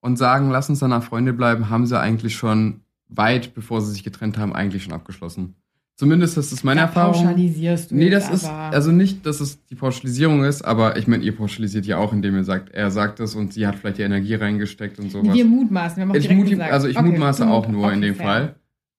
[0.00, 4.04] und sagen, lass uns danach Freunde bleiben, haben sie eigentlich schon weit bevor sie sich
[4.04, 5.54] getrennt haben, eigentlich schon abgeschlossen.
[5.96, 7.14] Zumindest das ist meine Da Erfahrung.
[7.14, 11.24] pauschalisierst du Nee, das ist, also nicht, dass es die Pauschalisierung ist, aber ich meine,
[11.24, 14.02] ihr pauschalisiert ja auch, indem ihr sagt, er sagt es und sie hat vielleicht die
[14.02, 15.34] Energie reingesteckt und sowas.
[15.34, 15.96] wir mutmaßen.
[15.96, 16.72] Wir haben auch Ich direkt gesagt.
[16.72, 18.26] also ich Okay, mutmaße auch nur okay, in dem fair.
[18.26, 18.54] Fall,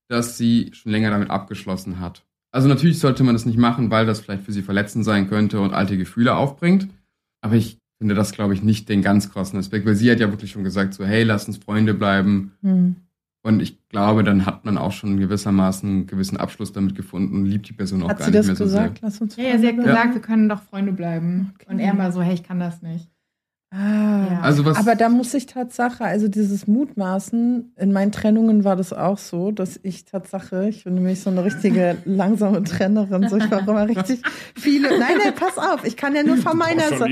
[0.09, 2.25] dass sie schon länger damit abgeschlossen hat.
[2.51, 5.61] Also natürlich sollte man das nicht machen, weil das vielleicht für sie verletzend sein könnte
[5.61, 6.89] und alte Gefühle aufbringt.
[7.41, 10.31] Aber ich finde das, glaube ich, nicht den ganz krassen Aspekt, weil sie hat ja
[10.31, 12.53] wirklich schon gesagt, so, hey, lass uns Freunde bleiben.
[12.61, 12.95] Hm.
[13.41, 17.45] Und ich glaube, dann hat man auch schon gewissermaßen einen gewissen Abschluss damit gefunden und
[17.45, 18.99] liebt die Person auch Hat gar sie nicht das mehr so gesagt?
[18.99, 19.07] sehr.
[19.09, 20.13] Lass uns Ja, ja, sie hat gesagt, bleiben?
[20.13, 21.53] wir können doch Freunde bleiben.
[21.55, 21.65] Okay.
[21.71, 23.09] Und er mal so, hey, ich kann das nicht.
[23.71, 24.39] Ah, Ja.
[24.41, 28.93] Also was aber da muss ich Tatsache, also dieses Mutmaßen, in meinen Trennungen war das
[28.93, 33.49] auch so, dass ich Tatsache, ich bin nämlich so eine richtige langsame Trennerin, so ich
[33.49, 34.21] mache immer richtig
[34.55, 34.89] viele.
[34.99, 37.09] Nein, nein, pass auf, ich kann ja nur von meiner Seite.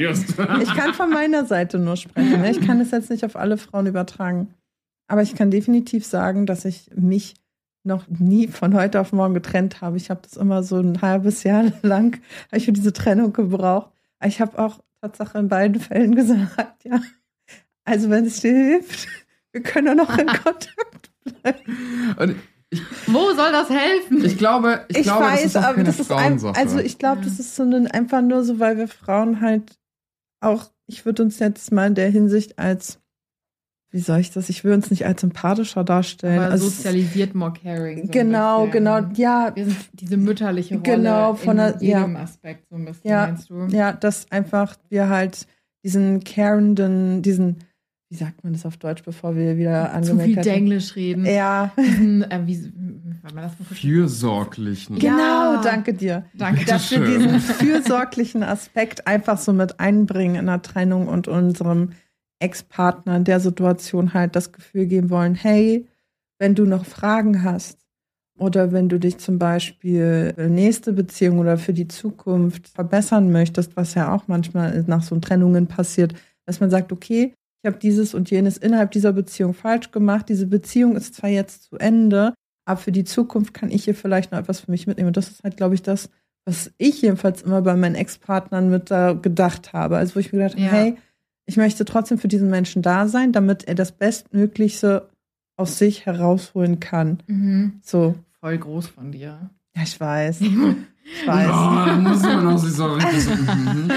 [0.62, 2.42] Ich kann von meiner Seite nur sprechen.
[2.42, 2.50] Ne?
[2.52, 4.48] Ich kann es jetzt nicht auf alle Frauen übertragen.
[5.08, 7.36] Aber ich kann definitiv sagen, dass ich mich
[7.84, 9.96] noch nie von heute auf morgen getrennt habe.
[9.98, 13.92] Ich habe das immer so ein halbes Jahr lang, habe ich für diese Trennung gebraucht.
[14.26, 17.02] Ich habe auch Tatsache in beiden Fällen gesagt, ja.
[17.84, 19.08] Also wenn es dir hilft,
[19.52, 22.16] wir können ja noch in Kontakt bleiben.
[22.18, 22.36] Und
[22.70, 24.26] ich, Wo soll das helfen?
[24.26, 27.40] ich glaube, ich, glaube, das ist auch keine das ist ein, also ich glaube, das
[27.40, 29.78] ist so ein, einfach nur so, weil wir Frauen halt
[30.42, 33.00] auch, ich würde uns jetzt mal in der Hinsicht als,
[33.92, 36.40] wie soll ich das, ich will uns nicht als sympathischer darstellen.
[36.40, 38.06] Aber also, sozialisiert more caring.
[38.06, 42.00] so genau, genau, ja, Wir sind diese mütterliche Rolle Genau, von in der- ja.
[42.00, 43.68] jedem Aspekt so ein bisschen, Ja, meinst du?
[43.70, 45.48] ja, dass einfach wir halt
[45.86, 47.58] diesen carenden, diesen,
[48.10, 50.46] wie sagt man das auf Deutsch, bevor wir wieder Zu viel angemerkt?
[50.46, 51.26] Denglisch reden.
[51.26, 52.72] Ja, Diesen, äh, wie,
[53.24, 54.98] war man das noch fürsorglichen.
[54.98, 55.12] Ja.
[55.12, 56.26] genau, danke dir.
[56.34, 56.66] Danke.
[56.66, 61.92] dass wir diesen fürsorglichen Aspekt einfach so mit einbringen in der Trennung und unserem
[62.40, 65.88] Ex-Partner in der Situation halt das Gefühl geben wollen, hey,
[66.40, 67.80] wenn du noch Fragen hast
[68.38, 73.76] oder wenn du dich zum Beispiel für nächste Beziehung oder für die Zukunft verbessern möchtest,
[73.76, 76.14] was ja auch manchmal nach so Trennungen passiert,
[76.46, 80.46] dass man sagt, okay, ich habe dieses und jenes innerhalb dieser Beziehung falsch gemacht, diese
[80.46, 82.34] Beziehung ist zwar jetzt zu Ende,
[82.66, 85.08] aber für die Zukunft kann ich hier vielleicht noch etwas für mich mitnehmen.
[85.08, 86.10] Und das ist halt, glaube ich, das,
[86.46, 89.98] was ich jedenfalls immer bei meinen Ex-Partnern mit da gedacht habe.
[89.98, 90.72] Also wo ich mir gedacht habe, Ja.
[90.72, 90.98] hey,
[91.48, 95.10] ich möchte trotzdem für diesen Menschen da sein, damit er das Bestmöglichste
[95.56, 97.24] aus sich herausholen kann.
[97.26, 97.80] Mhm.
[97.82, 99.50] So, Voll groß von dir.
[99.76, 100.42] ja, ich weiß.
[101.10, 101.48] Ich weiß.
[101.50, 103.90] Oh, dann muss man auch so richtig so, mhm.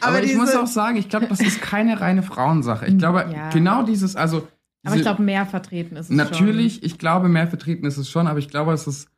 [0.00, 2.86] Aber, Aber ich muss auch sagen, ich glaube, das ist keine reine Frauensache.
[2.88, 3.48] Ich glaube, Ja.
[3.48, 4.46] genau dieses, also
[4.84, 8.26] Aber ich glaube, mehr vertreten ist es Natürlich, ich glaube, mehr vertreten ist es schon,
[8.26, 9.08] aber ich glaube, es ist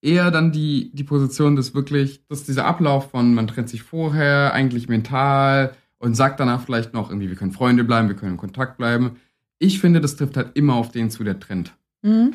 [0.00, 4.52] eher dann die, die Position des wirklich, dass dieser Ablauf von, man trennt sich vorher,
[4.52, 8.38] eigentlich mental und sagt danach vielleicht noch irgendwie, wir können Freunde bleiben, wir können in
[8.38, 9.16] Kontakt bleiben.
[9.58, 11.72] Ich finde, das trifft halt immer auf den zu, der trennt.
[12.04, 12.34] Hm?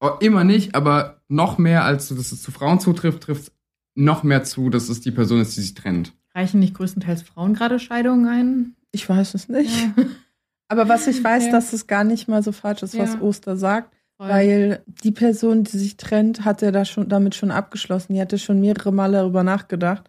[0.00, 3.52] Oh, immer nicht, aber noch mehr, als dass es zu Frauen zutrifft, trifft es
[3.96, 6.12] noch mehr zu, dass es die Person ist, die sich trennt.
[6.34, 8.76] Reichen nicht größtenteils Frauen gerade Scheidungen ein?
[8.92, 9.74] Ich weiß es nicht.
[9.96, 10.04] Ja,
[10.68, 11.52] Aber was ich weiß, Ja.
[11.52, 13.20] dass es gar nicht mal so falsch ist, was Ja.
[13.22, 13.92] Oster sagt.
[14.18, 14.28] voll.
[14.28, 18.12] Weil die Person, die sich trennt, hat ja da schon, damit schon abgeschlossen.
[18.14, 20.08] Die hatte schon mehrere Male darüber nachgedacht.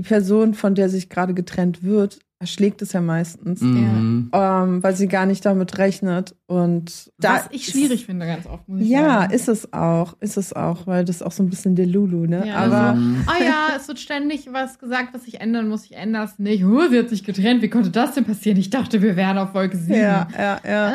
[0.00, 4.30] Die Person, von der sich gerade getrennt wird, erschlägt es ja meistens, Mhm.
[4.32, 6.34] ähm, weil sie gar nicht damit rechnet.
[6.46, 8.66] Und da Was ich schwierig finde, ganz oft.
[8.66, 9.34] Muss ich Ja, sagen.
[9.34, 10.14] ist es auch.
[10.20, 12.46] Ist es auch, weil das ist auch so ein bisschen der Lulu, ne?
[12.48, 13.02] Ja, Aber also-.
[13.28, 15.84] Oh ja, es wird ständig was gesagt, was ich ändern muss.
[15.84, 16.64] Ich ändere es nicht.
[16.64, 17.60] Oh, sie hat sich getrennt.
[17.60, 18.56] Wie konnte das denn passieren?
[18.56, 20.00] Ich dachte, wir wären auf Wolke 7.
[20.00, 20.88] ja, ja, ja.
[20.92, 20.94] Äh,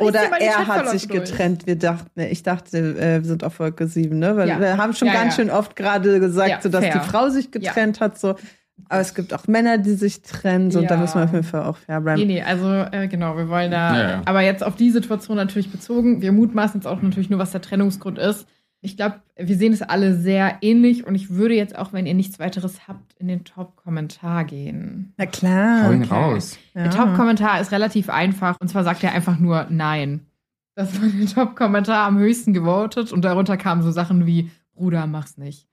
[0.00, 1.24] Oder er hat sich durch.
[1.30, 1.66] getrennt.
[1.66, 4.36] Wir dachten, ich dachte, äh, wir sind auf Wolke 7, ne?
[4.36, 4.60] Weil Ja.
[4.60, 5.42] wir haben schon Ja, ganz ja.
[5.44, 6.92] schön oft gerade gesagt, Ja, so, dass fair.
[7.00, 8.34] die Frau sich getrennt hat, so.
[8.88, 11.44] Aber es gibt auch Männer, die sich trennen, so, und da müssen wir auf jeden
[11.44, 12.20] Fall auch fair bleiben.
[12.20, 14.22] Nee, nee, also äh, genau, wir wollen da, Ja, ja.
[14.24, 16.20] aber jetzt auf die Situation natürlich bezogen.
[16.22, 18.46] Wir mutmaßen jetzt auch natürlich nur, was der Trennungsgrund ist.
[18.84, 22.12] Ich glaube, wir sehen es alle sehr ähnlich und ich würde jetzt auch, wenn ihr
[22.12, 25.14] nichts weiteres habt, in den Top-Kommentar gehen.
[25.16, 25.84] Na klar.
[25.84, 26.12] Hau ihn Okay.
[26.12, 26.58] raus.
[26.74, 26.82] Ja.
[26.82, 30.26] Der Top-Kommentar ist relativ einfach und zwar sagt er einfach nur Nein.
[30.74, 35.38] Das war der Top-Kommentar am höchsten gewotet und darunter kamen so Sachen wie Bruder, mach's
[35.38, 35.66] nicht.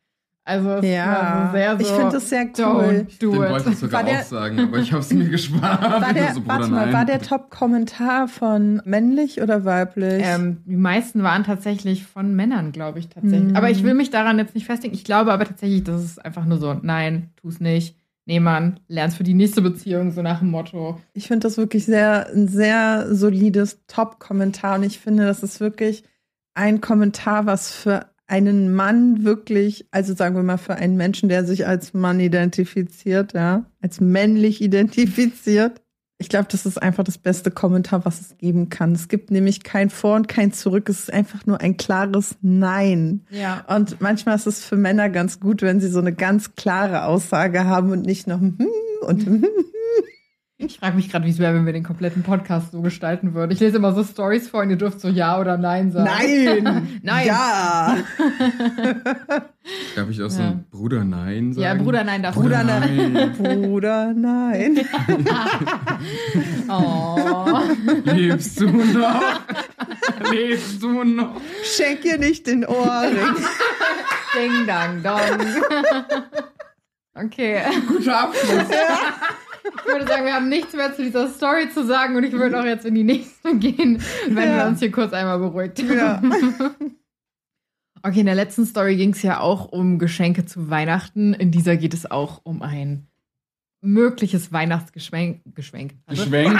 [0.43, 2.51] Also es Ja, war so sehr so, ich finde das sehr cool.
[2.55, 5.81] Don't do Den wollte ich sogar der- auch sagen, aber ich habe es mir gespart.
[6.01, 6.93] War der, So, Bruder, warte mal, nein.
[6.93, 10.23] war der Top-Kommentar von männlich oder weiblich?
[10.25, 13.49] Ähm, die meisten waren tatsächlich von Männern, glaube ich, tatsächlich.
[13.51, 13.55] Mhm.
[13.55, 14.95] Aber ich will mich daran jetzt nicht festlegen.
[14.95, 17.95] Ich glaube aber tatsächlich, das ist einfach nur so, nein, tu's nicht.
[18.25, 20.99] Nee, Mann, lern's für die nächste Beziehung, so nach dem Motto.
[21.13, 26.03] Ich finde das wirklich sehr, ein sehr solides Top-Kommentar und ich finde, das ist wirklich
[26.53, 31.43] ein Kommentar, was für einen Mann wirklich, also sagen wir mal für einen Menschen, der
[31.43, 35.81] sich als Mann identifiziert, ja, als männlich identifiziert.
[36.17, 38.93] Ich glaube, das ist einfach das beste Kommentar, was es geben kann.
[38.93, 40.87] Es gibt nämlich kein Vor und kein Zurück.
[40.87, 43.25] Es ist einfach nur ein klares Nein.
[43.31, 43.65] Ja.
[43.67, 47.65] Und manchmal ist es für Männer ganz gut, wenn sie so eine ganz klare Aussage
[47.65, 48.55] haben und nicht noch hm
[49.01, 49.45] und hm.
[50.63, 53.49] Ich frage mich gerade, wie es wäre, wenn wir den kompletten Podcast so gestalten würden.
[53.51, 56.05] Ich lese immer so Stories vor und ihr dürft so Ja oder Nein sagen.
[56.05, 56.99] Nein!
[57.03, 57.25] Nein!
[57.27, 57.97] Ja!
[59.95, 60.49] Darf ich auch so Ja.
[60.49, 61.63] ein Bruder Nein sagen?
[61.63, 63.33] Ja, Bruder, nein, darf Bruder, nein.
[63.37, 64.79] Bruder, nein.
[66.69, 67.59] Oh.
[68.05, 69.21] Lebst du noch?
[70.31, 71.41] Lebst du noch?
[71.63, 73.35] Schenk ihr nicht den Ohrring.
[74.35, 75.19] Ding, dang, dong.
[77.13, 77.61] Okay.
[77.87, 78.63] Guter Abschluss.
[79.63, 82.59] Ich würde sagen, wir haben nichts mehr zu dieser Story zu sagen und ich würde
[82.59, 84.57] auch jetzt in die nächste gehen, wenn ja.
[84.57, 86.31] wir uns hier kurz einmal beruhigt haben.
[86.31, 86.71] Ja.
[88.03, 91.35] Okay, in der letzten Story ging es ja auch um Geschenke zu Weihnachten.
[91.35, 93.05] In dieser geht es auch um ein
[93.81, 95.41] mögliches Weihnachtsgeschenk.
[95.53, 95.93] Geschenk.
[96.07, 96.59] Also, Geschenk?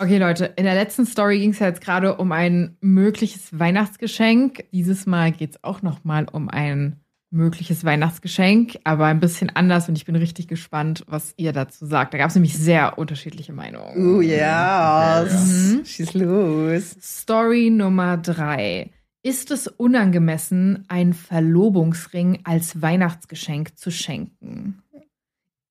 [0.00, 4.64] okay, Leute, in der letzten Story ging es ja jetzt gerade um ein mögliches Weihnachtsgeschenk.
[4.72, 7.03] Dieses Mal geht es auch nochmal um ein
[7.34, 12.14] mögliches Weihnachtsgeschenk, aber ein bisschen anders und ich bin richtig gespannt, was ihr dazu sagt.
[12.14, 14.16] Da gab es nämlich sehr unterschiedliche Meinungen.
[14.16, 15.74] Oh ja, yes.
[15.74, 15.84] mhm.
[15.84, 16.96] schieß los.
[17.00, 18.90] Story Nummer drei.
[19.22, 24.83] Ist es unangemessen, einen Verlobungsring als Weihnachtsgeschenk zu schenken?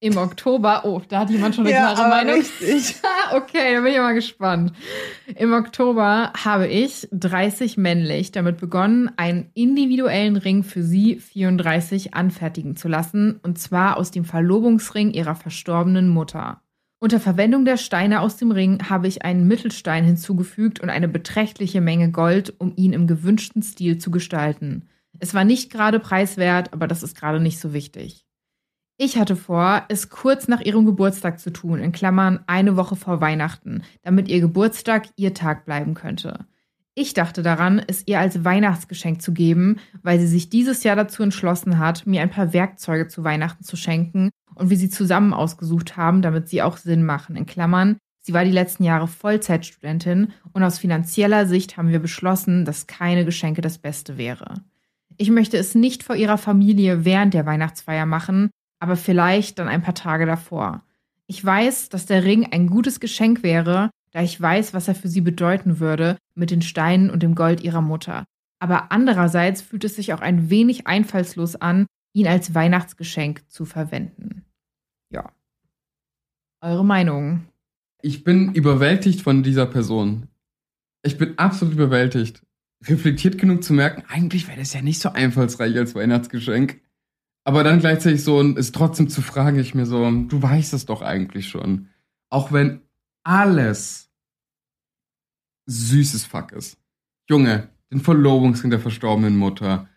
[0.03, 2.35] Im Oktober, oh, da hat jemand schon eine ja, klare Meinung.
[2.35, 2.97] Richtig.
[3.31, 4.73] okay, da bin ich mal gespannt.
[5.33, 12.75] Im Oktober habe ich 30 männlich damit begonnen, einen individuellen Ring für sie 34 anfertigen
[12.75, 16.59] zu lassen, und zwar aus dem Verlobungsring ihrer verstorbenen Mutter.
[16.99, 21.79] Unter Verwendung der Steine aus dem Ring habe ich einen Mittelstein hinzugefügt und eine beträchtliche
[21.79, 24.89] Menge Gold, um ihn im gewünschten Stil zu gestalten.
[25.19, 28.22] Es war nicht gerade preiswert, aber das ist gerade nicht so wichtig.
[29.05, 33.19] Ich hatte vor, es kurz nach ihrem Geburtstag zu tun, in Klammern eine Woche vor
[33.19, 36.45] Weihnachten, damit ihr Geburtstag ihr Tag bleiben könnte.
[36.95, 41.21] Ich dachte daran, es ihr als Weihnachtsgeschenk zu geben, weil sie sich dieses Jahr dazu
[41.21, 45.97] entschlossen hat, mir ein paar Werkzeuge zu Weihnachten zu schenken und wir sie zusammen ausgesucht
[45.97, 47.35] haben, damit sie auch Sinn machen.
[47.35, 52.63] In Klammern, sie war die letzten Jahre Vollzeitstudentin und aus finanzieller Sicht haben wir beschlossen,
[52.63, 54.63] dass keine Geschenke das Beste wäre.
[55.17, 58.49] Ich möchte es nicht vor ihrer Familie während der Weihnachtsfeier machen,
[58.83, 60.83] aber vielleicht dann ein paar Tage davor.
[61.25, 65.07] Ich weiß, dass der Ring ein gutes Geschenk wäre, da ich weiß, was er für
[65.07, 68.25] sie bedeuten würde mit den Steinen und dem Gold ihrer Mutter.
[68.59, 74.43] Aber andererseits fühlt es sich auch ein wenig einfallslos an, ihn als Weihnachtsgeschenk zu verwenden.
[75.09, 75.31] Ja.
[76.59, 77.47] Eure Meinung?
[78.01, 80.27] Ich bin überwältigt von dieser Person.
[81.03, 82.43] Ich bin absolut überwältigt.
[82.85, 86.81] Reflektiert genug zu merken, eigentlich wäre das ja nicht so einfallsreich als Weihnachtsgeschenk.
[87.45, 91.01] Aber dann gleichzeitig so ist trotzdem zu fragen, ich mir so, du weißt es doch
[91.01, 91.89] eigentlich schon.
[92.29, 92.81] Auch wenn
[93.23, 94.09] alles
[95.65, 96.77] süßes Fuck ist.
[97.29, 99.87] Junge, den Verlobungsring der verstorbenen Mutter.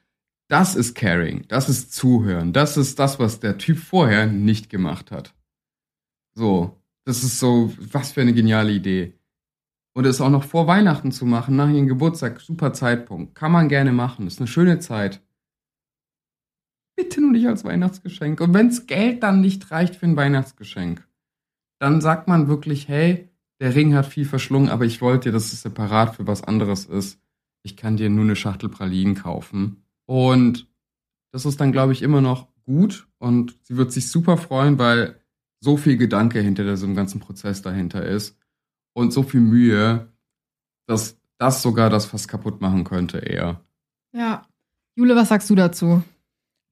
[0.49, 5.11] Das ist Caring, das ist Zuhören, das ist das, was der Typ vorher nicht gemacht
[5.11, 5.35] hat.
[6.35, 9.19] So, das ist so, was für eine geniale Idee.
[9.95, 13.35] Und es auch noch vor Weihnachten zu machen, nach ihrem Geburtstag, super Zeitpunkt.
[13.35, 15.23] Kann man gerne machen, ist eine schöne Zeit.
[16.97, 18.41] Bitte nur nicht als Weihnachtsgeschenk.
[18.41, 21.07] Und wenns Geld dann nicht reicht für ein Weihnachtsgeschenk,
[21.79, 23.29] dann sagt man wirklich, hey,
[23.61, 26.87] der Ring hat viel verschlungen, aber ich wollte dir, dass es separat für was anderes
[26.87, 27.21] ist.
[27.63, 29.85] Ich kann dir nur eine Schachtel Pralinen kaufen.
[30.07, 30.69] Und
[31.33, 33.09] das ist dann, glaube ich, immer noch gut.
[33.19, 35.21] Und sie wird sich super freuen, weil
[35.61, 38.39] so viel Gedanke hinter diesem ganzen Prozess dahinter ist.
[38.95, 40.09] Und so viel Mühe,
[40.87, 43.61] dass das sogar das fast kaputt machen könnte, eher.
[44.13, 44.47] Ja.
[44.95, 46.03] Jule, was sagst du dazu?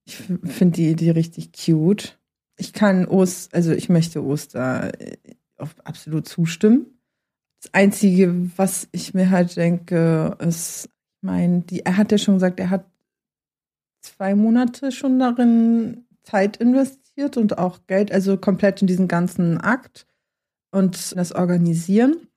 [0.04, 2.18] Ich finde die Idee richtig cute.
[2.56, 5.16] Ich kann Ost, also ich möchte Oster äh,
[5.56, 6.86] absolut zustimmen.
[7.62, 12.34] Das Einzige, was ich mir halt denke, ist, ich meine, die, er hat ja schon
[12.34, 12.84] gesagt, er hat
[14.02, 20.06] zwei Monate schon darin Zeit investiert und auch Geld, also komplett in diesen ganzen Akt
[20.70, 22.28] und das Organisieren.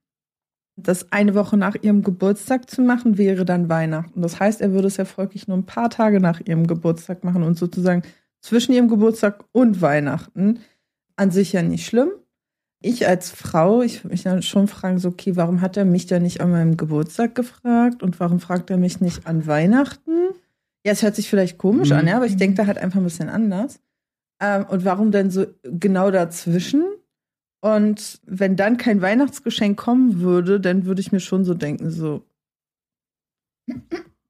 [0.79, 4.21] Das eine Woche nach ihrem Geburtstag zu machen, wäre dann Weihnachten.
[4.21, 7.41] Das heißt, er würde es ja folglich nur ein paar Tage nach ihrem Geburtstag machen
[7.41, 8.03] und sozusagen
[8.41, 10.59] zwischen ihrem Geburtstag und Weihnachten.
[11.15, 12.09] An sich ja nicht schlimm.
[12.79, 16.05] Ich als Frau, ich würde mich dann schon fragen, so, okay, warum hat er mich
[16.05, 20.29] da nicht an meinem Geburtstag gefragt und warum fragt er mich nicht an Weihnachten?
[20.85, 21.97] Ja, es hört sich vielleicht komisch mhm.
[21.97, 23.79] an, ja, aber ich denke da halt einfach ein bisschen anders.
[24.39, 26.83] Ähm, und warum denn so genau dazwischen?
[27.61, 32.23] Und wenn dann kein Weihnachtsgeschenk kommen würde, dann würde ich mir schon so denken, so,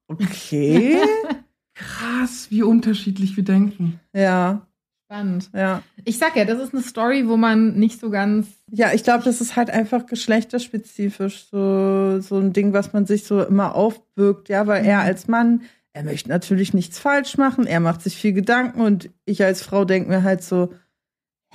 [0.08, 0.98] okay.
[1.74, 4.00] Krass, wie unterschiedlich wir denken.
[4.12, 4.66] Ja.
[5.04, 5.50] Spannend.
[5.54, 5.82] Ja.
[6.04, 8.48] Ich sag ja, das ist eine Story, wo man nicht so ganz.
[8.70, 13.24] Ja, ich glaube, das ist halt einfach geschlechterspezifisch so, so ein Ding, was man sich
[13.24, 14.88] so immer aufbürgt, ja, weil mhm.
[14.88, 15.62] er als Mann,
[15.92, 19.84] er möchte natürlich nichts falsch machen, er macht sich viel Gedanken und ich als Frau
[19.84, 20.74] denke mir halt so,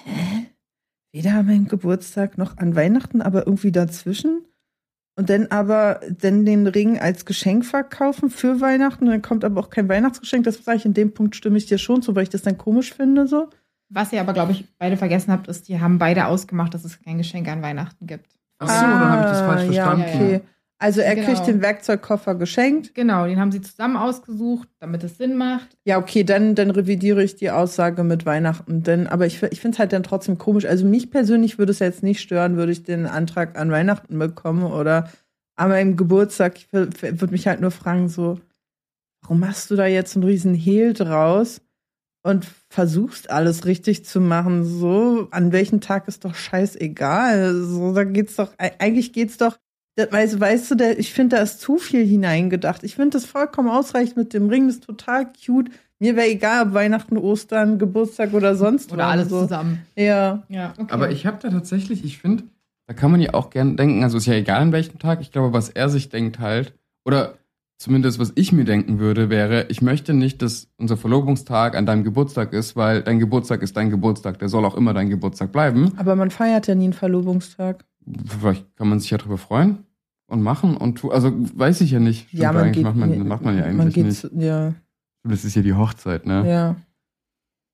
[0.04, 0.33] hä?
[1.14, 4.46] Weder an meinem Geburtstag noch an Weihnachten, aber irgendwie dazwischen.
[5.16, 9.06] Und dann aber dann den Ring als Geschenk verkaufen für Weihnachten.
[9.06, 10.44] Und dann kommt aber auch kein Weihnachtsgeschenk.
[10.44, 12.58] Das sage ich, in dem Punkt stimme ich dir schon zu, weil ich das dann
[12.58, 13.28] komisch finde.
[13.28, 13.48] so.
[13.90, 17.00] Was ihr aber, glaube ich, beide vergessen habt, ist, die haben beide ausgemacht, dass es
[17.00, 18.40] kein Geschenk an Weihnachten gibt.
[18.58, 20.02] Ach so, ah, dann habe ich das falsch verstanden.
[20.02, 20.42] Ja, okay.
[20.84, 21.28] Also er Genau.
[21.28, 22.94] kriegt den Werkzeugkoffer geschenkt.
[22.94, 25.70] Genau, den haben sie zusammen ausgesucht, damit es Sinn macht.
[25.86, 28.84] Ja, okay, dann, dann revidiere ich die Aussage mit Weihnachten.
[28.84, 30.66] Denn, aber ich, ich finde es halt dann trotzdem komisch.
[30.66, 34.64] Also mich persönlich würde es jetzt nicht stören, würde ich den Antrag an Weihnachten bekommen
[34.64, 35.10] oder
[35.56, 36.58] an meinem Geburtstag.
[36.58, 36.92] Ich wür-
[37.22, 38.42] würde mich halt nur fragen, so,
[39.22, 41.62] warum machst du da jetzt einen riesen Hehl draus
[42.26, 44.66] und versuchst alles richtig zu machen?
[44.66, 47.54] So, an welchem Tag ist doch scheißegal.
[47.56, 49.58] So, da geht's doch, eigentlich geht's doch
[49.96, 52.84] das, weißt, weißt du, der, ich finde, da ist zu viel hineingedacht.
[52.84, 55.70] Ich finde das vollkommen ausreichend mit dem Ring, das ist total cute.
[56.00, 59.42] Mir wäre egal, ob Weihnachten, Ostern, Geburtstag oder sonst Oder alles so.
[59.42, 59.86] zusammen.
[59.96, 60.44] Ja.
[60.50, 60.92] Ja, okay.
[60.92, 62.44] Aber ich habe da tatsächlich, ich finde,
[62.88, 65.32] da kann man ja auch gern denken, also ist ja egal an welchem Tag, ich
[65.32, 66.74] glaube, was er sich denkt halt,
[67.06, 67.36] oder
[67.78, 72.04] zumindest was ich mir denken würde, wäre, ich möchte nicht, dass unser Verlobungstag an deinem
[72.04, 75.94] Geburtstag ist, weil dein Geburtstag ist dein Geburtstag, der soll auch immer dein Geburtstag bleiben.
[75.98, 77.86] Aber man feiert ja nie einen Verlobungstag.
[78.40, 79.80] Vielleicht kann man sich ja drüber freuen
[80.28, 82.28] und machen und tu, also weiß ich ja nicht.
[82.30, 84.28] Stimmt, eigentlich macht man, macht man ja man eigentlich geht nicht.
[84.44, 84.74] Ja,
[85.24, 86.50] Das ist ja die Hochzeit, ne?
[86.50, 86.76] ja.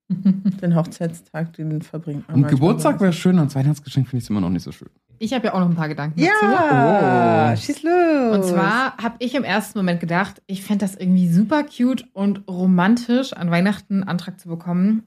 [0.12, 2.38] Den Hochzeitstag, den verbringt man.
[2.44, 4.90] Und Geburtstag wäre schön, und Weihnachtsgeschenk finde ich es immer noch nicht so schön.
[5.20, 6.30] ich habe ja auch noch ein paar Gedanken uns.
[6.42, 6.52] dazu.
[6.52, 7.56] Ja, Oh.
[7.56, 8.36] schieß los.
[8.38, 12.48] Und zwar habe ich im ersten Moment gedacht, ich fände das irgendwie super cute und
[12.48, 15.04] romantisch, an Weihnachten einen Antrag zu bekommen.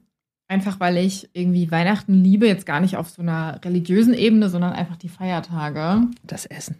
[0.53, 4.71] Einfach weil ich irgendwie Weihnachten liebe, jetzt gar nicht auf so einer religiösen Ebene, sondern
[4.71, 6.07] einfach die Feiertage.
[6.23, 6.75] das Essen.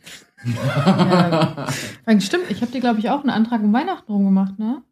[0.46, 1.66] Ja.
[2.20, 4.84] Stimmt, ich habe dir, glaube ich, auch einen Antrag um Weihnachten rumgemacht, ne?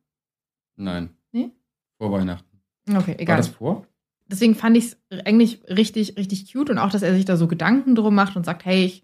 [0.77, 1.11] Nein.
[1.31, 1.51] Nee?
[1.99, 2.57] Vor Weihnachten.
[2.89, 3.37] Okay, War egal.
[3.37, 3.85] das vor?
[4.25, 7.47] Deswegen fand ich es eigentlich richtig, richtig cute und auch, dass er sich da so
[7.47, 9.03] Gedanken drum macht und sagt, hey, ich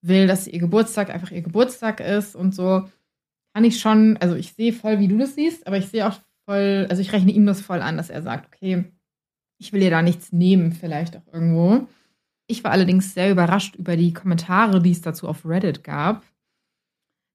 [0.00, 2.88] will, dass ihr Geburtstag einfach ihr Geburtstag ist und so.
[3.52, 6.18] Kann ich schon, also ich sehe voll, wie du das siehst, aber ich sehe auch
[6.46, 8.84] voll, also ich rechne ihm das voll an, dass er sagt, okay,
[9.58, 11.86] ich will ihr da nichts nehmen, vielleicht auch irgendwo.
[12.46, 16.22] Ich war allerdings sehr überrascht über die Kommentare, die es dazu auf Reddit gab.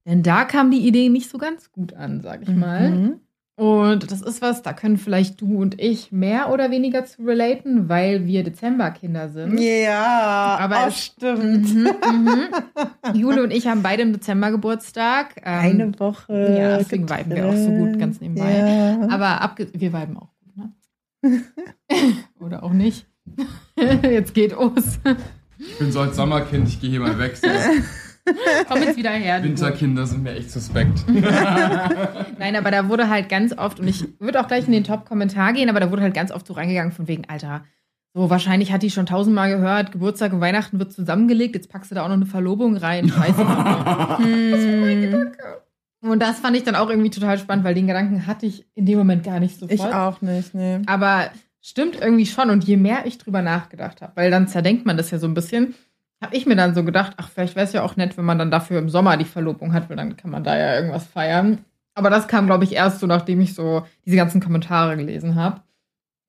[0.06, 2.90] Denn da kam die Idee nicht so ganz gut an, sag ich mal.
[2.90, 3.20] Mhm.
[3.56, 7.88] Und das ist was, da können vielleicht du und ich mehr oder weniger zu relaten,
[7.88, 9.60] weil wir Dezemberkinder sind.
[9.60, 11.72] Ja, Aber es- stimmt.
[11.72, 12.48] Mhm, mhm.
[13.14, 15.36] Jule und ich haben beide im Dezember Geburtstag.
[15.44, 16.56] Ähm, Eine Woche.
[16.58, 18.56] ja, deswegen viben wir auch so gut ganz nebenbei.
[18.58, 19.08] Ja.
[19.08, 20.33] Aber wir viben auch?
[22.40, 23.06] oder auch nicht.
[23.76, 24.98] Jetzt geht Os.
[25.58, 27.36] Ich bin so als Sommerkind, ich gehe hier mal weg.
[27.36, 27.48] So.
[28.68, 29.40] Komm jetzt wieder her.
[29.40, 29.48] du.
[29.48, 31.04] Winterkinder sind mir echt suspekt.
[31.08, 35.52] Nein, aber da wurde halt ganz oft, und ich würde auch gleich in den Top-Kommentar
[35.52, 37.64] gehen, aber da wurde halt ganz oft so reingegangen von wegen, Alter,
[38.14, 41.96] so wahrscheinlich hat die schon tausendmal gehört, Geburtstag und Weihnachten wird zusammengelegt, jetzt packst du
[41.96, 43.08] da auch noch eine Verlobung rein.
[43.08, 44.18] Scheiße.
[44.18, 45.32] Hm,
[46.10, 48.86] und das fand ich dann auch irgendwie total spannend, weil den Gedanken hatte ich in
[48.86, 49.74] dem Moment gar nicht so voll.
[49.74, 50.80] ich auch nicht, nee.
[50.86, 52.50] Aber stimmt irgendwie schon.
[52.50, 55.34] Und je mehr ich drüber nachgedacht habe, weil dann zerdenkt man das ja so ein
[55.34, 55.74] bisschen,
[56.22, 58.38] habe ich mir dann so gedacht, ach, vielleicht wäre es ja auch nett, wenn man
[58.38, 61.58] dann dafür im Sommer die Verlobung hat, weil dann kann man da ja irgendwas feiern.
[61.94, 65.60] Aber das kam, glaube ich, erst so, nachdem ich so diese ganzen Kommentare gelesen habe.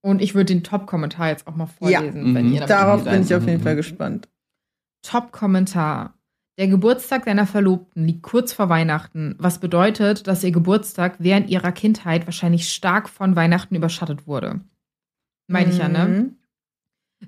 [0.02, 2.34] Und ich würde den Top-Kommentar jetzt auch mal vorlesen, Ja.
[2.36, 2.54] wenn Mhm.
[2.54, 3.62] ihr damit Darauf bin ich auf jeden.
[3.64, 4.28] Fall gespannt.
[5.02, 6.15] Top-Kommentar.
[6.58, 11.74] Der Geburtstag deiner Verlobten liegt kurz vor Weihnachten, was bedeutet, dass ihr Geburtstag während ihrer
[11.74, 14.62] Kindheit wahrscheinlich stark von Weihnachten überschattet wurde.
[15.48, 16.08] Meinte ich ja, ne?
[16.08, 16.38] Mhm.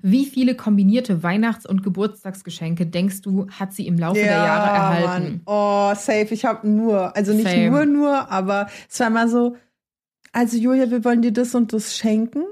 [0.00, 5.22] Wie viele kombinierte Weihnachts- und Geburtstagsgeschenke denkst du, hat sie im Laufe der Jahre erhalten?
[5.24, 5.40] Mann.
[5.46, 6.28] Oh, safe.
[6.30, 7.70] Ich habe nur, also nicht Same.
[7.70, 9.56] nur, nur, aber es war mal so,
[10.32, 12.44] also Julia, wir wollen dir das und das schenken,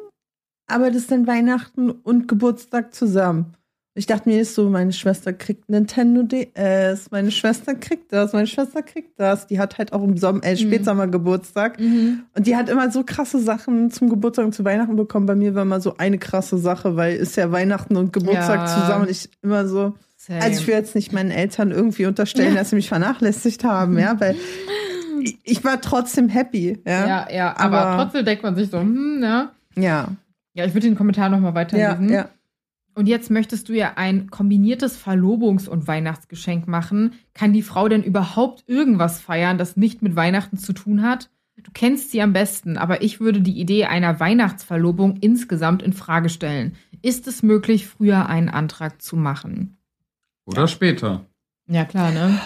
[0.66, 3.54] aber das dann Weihnachten und Geburtstag zusammen.
[3.98, 8.46] Ich dachte mir ist so, meine Schwester kriegt Nintendo DS, meine Schwester kriegt das, meine
[8.46, 9.46] Schwester kriegt das.
[9.46, 11.80] Die hat halt auch im Sommer, äh, Spätsommer Geburtstag.
[11.80, 12.24] Mhm.
[12.36, 15.24] Und die hat immer so krasse Sachen zum Geburtstag und zu Weihnachten bekommen.
[15.24, 18.66] Bei mir war immer so eine krasse Sache, weil ist ja Weihnachten und Geburtstag Ja.
[18.66, 19.08] zusammen.
[19.08, 20.42] Ich immer so, Same.
[20.42, 24.20] also ich will jetzt nicht meinen Eltern irgendwie unterstellen, dass sie mich vernachlässigt haben, ja,
[24.20, 24.36] weil
[25.44, 27.06] ich, war trotzdem happy, ja.
[27.08, 29.48] ja, ja, aber, Aber- trotzdem denkt man sich so, hm, ne?
[29.74, 30.08] Ja,
[30.54, 32.08] Ja, ich würde den Kommentar nochmal ja, weiterlesen.
[32.12, 32.28] ja.
[32.96, 37.12] Und jetzt möchtest du ja ein kombiniertes Verlobungs- und Weihnachtsgeschenk machen.
[37.34, 41.28] Kann die Frau denn überhaupt irgendwas feiern, das nicht mit Weihnachten zu tun hat?
[41.62, 46.30] Du kennst sie am besten, aber ich würde die Idee einer Weihnachtsverlobung insgesamt in Frage
[46.30, 46.74] stellen.
[47.02, 49.76] Ist es möglich, früher einen Antrag zu machen?
[50.46, 51.26] Oder später.
[51.68, 52.40] Ja, klar, ne?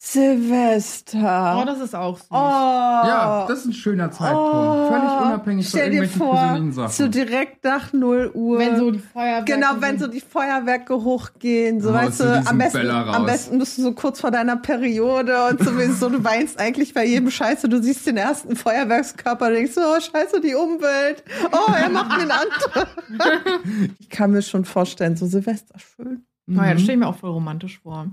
[0.00, 1.58] Silvester.
[1.60, 2.26] Oh, das ist auch süß.
[2.30, 2.34] Oh.
[2.34, 4.54] Ja, das ist ein schöner Zeitpunkt.
[4.54, 4.88] Oh.
[4.88, 6.92] Völlig unabhängig von Stell dir irgendwelchen vor, persönlichen Sachen.
[6.92, 8.58] so direkt nach 0 Uhr.
[8.58, 12.58] wenn so die Feuerwerke Genau, wenn so die Feuerwerke hochgehen, so Oh, weißt du, am
[12.58, 16.94] besten, am besten bist du so kurz vor deiner Periode und sowieso, du weinst eigentlich
[16.94, 21.72] bei jedem Scheiße, du siehst den ersten Feuerwerkskörper, denkst so, oh scheiße, die Umwelt, oh,
[21.72, 22.88] er macht mir einen Antrag.
[23.98, 26.24] ich kann mir schon vorstellen, so Silvester schön.
[26.50, 26.78] Oh ja, das Mhm.
[26.78, 28.06] stelle ich mir auch voll romantisch vor.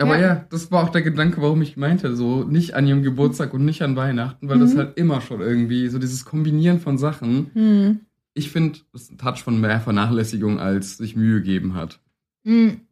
[0.00, 0.26] Aber ja.
[0.28, 0.46] Ja.
[0.50, 3.82] das war auch der Gedanke, warum ich meinte, so nicht an ihrem Geburtstag und nicht
[3.82, 4.78] an Weihnachten, weil das Mhm.
[4.78, 8.00] halt immer schon irgendwie, so dieses Kombinieren von Sachen, Hm.
[8.34, 12.00] ich finde, das ist ein Touch von mehr Vernachlässigung, als sich Mühe gegeben hat.
[12.44, 12.82] Mhm.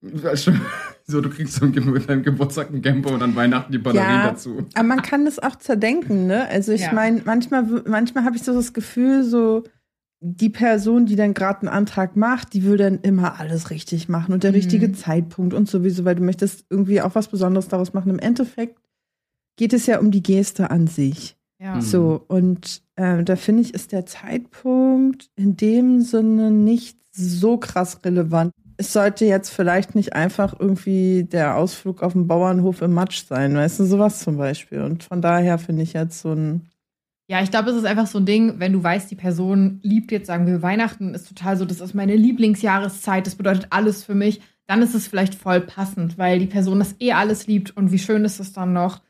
[0.00, 0.52] Weißt du,
[1.06, 4.28] so, du kriegst so mit deinem Geburtstag ein Camper und an Weihnachten die Batterie Ja.
[4.30, 4.66] dazu.
[4.74, 6.46] Aber man kann das auch zerdenken, ne?
[6.48, 6.92] Also ich Ja.
[6.92, 9.64] meine, manchmal, manchmal habe ich so das Gefühl, so
[10.26, 14.32] die Person, die dann gerade einen Antrag macht, die will dann immer alles richtig machen
[14.32, 14.56] und der Mhm.
[14.56, 18.10] richtige Zeitpunkt und sowieso, weil du möchtest irgendwie auch was Besonderes daraus machen.
[18.10, 18.78] Im Endeffekt
[19.56, 21.36] geht es ja um die Geste an sich.
[21.60, 21.76] Ja.
[21.76, 21.80] Mhm.
[21.82, 27.98] So, und äh, da finde ich, ist der Zeitpunkt in dem Sinne nicht so krass
[28.04, 28.50] relevant.
[28.76, 33.54] Es sollte jetzt vielleicht nicht einfach irgendwie der Ausflug auf dem Bauernhof im Matsch sein,
[33.54, 34.80] weißt du, sowas zum Beispiel.
[34.80, 36.62] Und von daher finde ich jetzt so ein.
[37.26, 40.12] Ja, ich glaube, es ist einfach so ein Ding, wenn du weißt, die Person liebt
[40.12, 44.14] jetzt, sagen wir, Weihnachten ist total so, das ist meine Lieblingsjahreszeit, das bedeutet alles für
[44.14, 47.92] mich, dann ist es vielleicht voll passend, weil die Person das eh alles liebt und
[47.92, 49.00] wie schön ist es dann noch,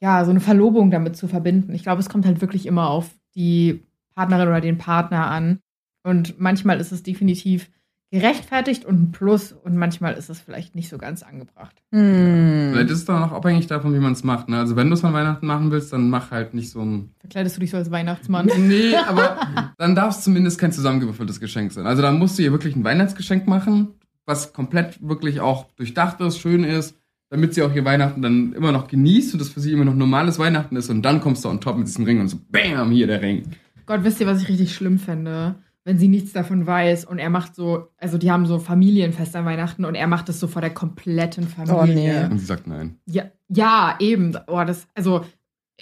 [0.00, 1.74] ja, so eine Verlobung damit zu verbinden.
[1.74, 3.84] Ich glaube, es kommt halt wirklich immer auf die
[4.14, 5.60] Partnerin oder den Partner an.
[6.02, 7.70] Und manchmal ist es definitiv
[8.12, 11.74] gerechtfertigt und ein Plus und manchmal ist es vielleicht nicht so ganz angebracht.
[11.92, 12.68] Hm.
[12.72, 14.50] Vielleicht ist es dann auch abhängig davon, wie man es macht.
[14.50, 14.58] Ne?
[14.58, 17.08] Also wenn du es an Weihnachten machen willst, dann mach halt nicht so ein.
[17.20, 18.50] Verkleidest du dich so als Weihnachtsmann?
[18.62, 19.40] Nee, aber
[19.78, 21.86] dann darf es zumindest kein zusammengewürfeltes Geschenk sein.
[21.86, 23.88] Also dann musst du ihr wirklich ein Weihnachtsgeschenk machen,
[24.26, 26.94] was komplett wirklich auch durchdacht ist, schön ist,
[27.30, 29.94] damit sie auch ihr Weihnachten dann immer noch genießt und das für sie immer noch
[29.94, 32.90] normales Weihnachten ist und dann kommst du on top mit diesem Ring und so, bam,
[32.90, 33.44] hier der Ring.
[33.86, 35.56] Gott, wisst ihr, was ich richtig schlimm fände?
[35.84, 39.44] Wenn sie nichts davon weiß und er macht so, also die haben so Familienfest an
[39.44, 42.28] Weihnachten und er macht das so vor der kompletten Familie.
[42.30, 42.96] Und sie sagt nein.
[43.06, 44.36] Ja, ja, eben.
[44.46, 45.24] Oh, das, also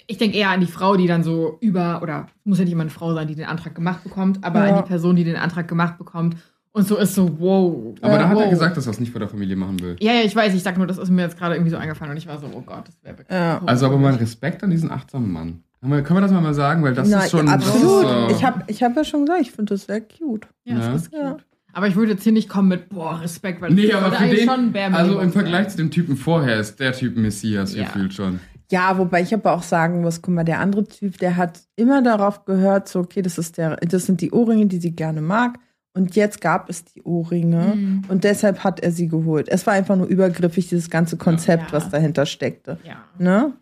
[0.07, 2.73] ich denke eher an die Frau, die dann so über, oder es muss ja nicht
[2.73, 4.75] immer eine Frau sein, die den Antrag gemacht bekommt, aber Ja.
[4.75, 6.35] an die Person, die den Antrag gemacht bekommt
[6.73, 7.95] und so ist so, wow.
[8.01, 8.43] Aber da hat wow.
[8.43, 9.97] er gesagt, dass er es nicht vor der Familie machen will.
[9.99, 12.11] Ja, ja, ich weiß, ich sag nur, das ist mir jetzt gerade irgendwie so eingefallen
[12.11, 13.17] und ich war so, oh Gott, das wäre.
[13.29, 13.61] Ja.
[13.65, 15.63] Also aber mal Respekt an diesen achtsamen Mann.
[15.81, 16.83] Können wir, können wir das mal sagen?
[16.83, 17.47] Weil das Na, ist schon.
[17.47, 18.05] ja, absolut.
[18.05, 20.47] Das äh, Ich habe ich hab ja schon gesagt, ich finde das sehr cute.
[20.63, 20.93] Ja, das Ja.
[20.95, 21.19] ist cute.
[21.21, 21.37] Ja.
[21.73, 24.23] Aber ich würde jetzt hier nicht kommen mit, boah, Respekt, weil Nee, das aber für
[24.23, 25.69] eigentlich den, schon also im Vergleich sein.
[25.71, 27.85] zu dem Typen vorher ist der Typ Messias Ja.
[27.85, 28.39] gefühlt schon.
[28.69, 32.01] Ja, wobei ich aber auch sagen muss, guck mal, der andere Typ, der hat immer
[32.01, 35.59] darauf gehört, so, okay, das ist der, das sind die Ohrringe, die sie gerne mag.
[35.93, 38.01] Und jetzt gab es die Ohrringe Mhm.
[38.07, 39.49] und deshalb hat er sie geholt.
[39.49, 41.77] Es war einfach nur übergriffig, dieses ganze Konzept, Ja.
[41.77, 42.77] was dahinter steckte.
[42.85, 42.95] Ja.
[43.17, 43.53] Ne?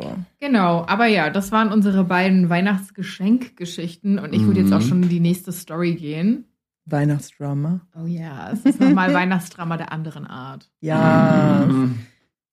[0.00, 0.16] So.
[0.38, 4.76] Genau, aber ja, das waren unsere beiden Weihnachtsgeschenkgeschichten und ich würde jetzt Mhm.
[4.76, 6.44] auch schon in die nächste Story gehen.
[6.86, 7.80] Weihnachtsdrama.
[8.00, 10.70] Oh ja, es ist nochmal Weihnachtsdrama der anderen Art.
[10.80, 11.66] Ja.
[11.68, 11.98] Mhm.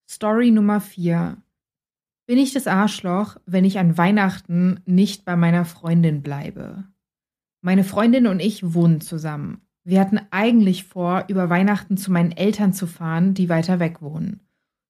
[0.10, 1.38] Story Nummer 4.
[2.28, 6.84] Bin ich das Arschloch, wenn ich an Weihnachten nicht bei meiner Freundin bleibe?
[7.62, 9.62] Meine Freundin und ich wohnen zusammen.
[9.84, 14.40] Wir hatten eigentlich vor, über Weihnachten zu meinen Eltern zu fahren, die weiter weg wohnen.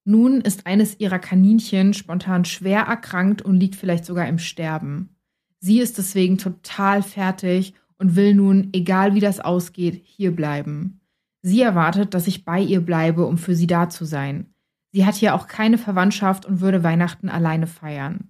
[0.06, 5.10] Nun ist eines ihrer Kaninchen spontan schwer erkrankt und liegt vielleicht sogar im Sterben.
[5.60, 11.02] Sie ist deswegen total fertig und will nun, egal wie das ausgeht, hier bleiben.
[11.42, 14.54] Sie erwartet, dass ich bei ihr bleibe, um für sie da zu sein.
[14.92, 18.30] Sie hat hier auch keine Verwandtschaft und würde Weihnachten alleine feiern.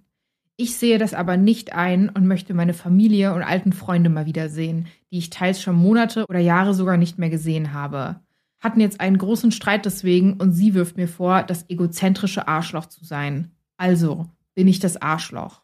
[0.56, 4.86] Ich sehe das aber nicht ein und möchte meine Familie und alten Freunde mal wiedersehen,
[5.12, 8.20] die ich teils schon Monate oder Jahre sogar nicht mehr gesehen habe.
[8.60, 13.04] Hatten jetzt einen großen Streit deswegen und sie wirft mir vor, das egozentrische Arschloch zu
[13.04, 13.52] sein.
[13.76, 15.62] Also bin ich das Arschloch.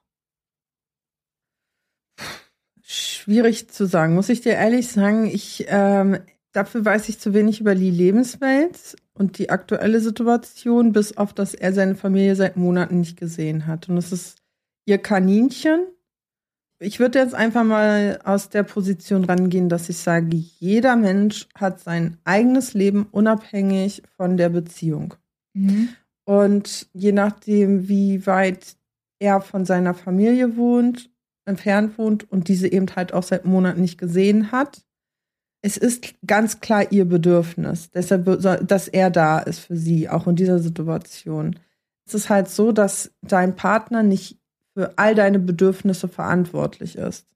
[2.82, 5.26] Schwierig zu sagen, muss ich dir ehrlich sagen.
[5.26, 6.18] Ich, ähm,
[6.52, 11.54] dafür weiß ich zu wenig über die Lebenswelt und die aktuelle Situation, bis auf dass
[11.54, 13.88] er seine Familie seit Monaten nicht gesehen hat.
[13.88, 14.42] Und es ist
[14.84, 15.86] ihr Kaninchen.
[16.84, 21.78] Ich würde jetzt einfach mal aus der Position rangehen, dass ich sage, jeder Mensch hat
[21.78, 25.14] sein eigenes Leben unabhängig von der Beziehung.
[26.24, 28.76] Und je nachdem, wie weit
[29.20, 31.08] er von seiner Familie wohnt,
[31.44, 34.84] entfernt wohnt und diese eben halt auch seit Monaten nicht gesehen hat,
[35.64, 38.24] es ist ganz klar ihr Bedürfnis, deshalb,
[38.66, 41.56] dass er da ist für sie, auch in dieser Situation.
[42.04, 44.41] Es ist halt so, dass dein Partner nicht
[44.74, 47.26] für all deine Bedürfnisse verantwortlich ist.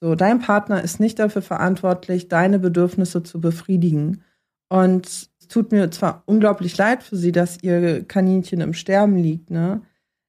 [0.00, 4.22] So, dein Partner ist nicht dafür verantwortlich, deine Bedürfnisse zu befriedigen.
[4.68, 9.50] Und es tut mir zwar unglaublich leid für sie, dass ihr Kaninchen im Sterben liegt,
[9.50, 9.82] ne?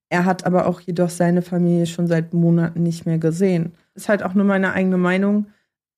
[0.09, 3.73] Er hat aber auch jedoch seine Familie schon seit Monaten nicht mehr gesehen.
[3.95, 5.47] Ist halt auch nur meine eigene Meinung.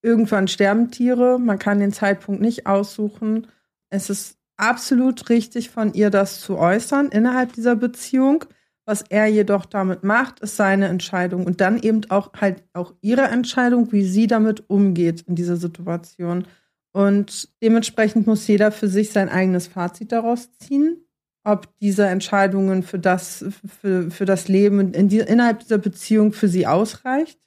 [0.02, 3.46] Irgendwann sterben Tiere, man kann den Zeitpunkt nicht aussuchen.
[3.90, 8.44] Es ist absolut richtig von ihr, das zu äußern innerhalb dieser Beziehung.
[8.88, 13.24] Was er jedoch damit macht, ist seine Entscheidung und dann eben auch halt auch ihre
[13.24, 16.46] Entscheidung, wie sie damit umgeht in dieser Situation.
[16.92, 21.04] Und dementsprechend muss jeder für sich sein eigenes Fazit daraus ziehen.
[21.44, 23.44] ob diese Entscheidungen für das,
[23.80, 27.38] für, für das Leben in die, innerhalb dieser Beziehung für sie ausreicht.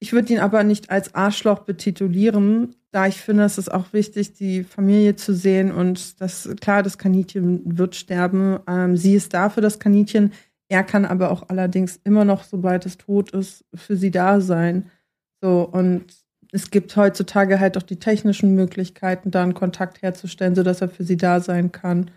[0.00, 4.34] Ich würde ihn aber nicht als Arschloch betitulieren, da ich finde, es ist auch wichtig,
[4.34, 8.58] die Familie zu sehen und das, klar, das Kaninchen wird sterben.
[8.66, 10.32] Ähm, sie ist da für das Kaninchen.
[10.72, 14.90] Er kann aber auch allerdings immer noch, sobald es tot ist, für sie da sein.
[15.42, 16.06] So, und
[16.50, 21.04] es gibt heutzutage halt auch die technischen Möglichkeiten, da einen Kontakt herzustellen, sodass er für
[21.04, 22.10] sie da sein kann.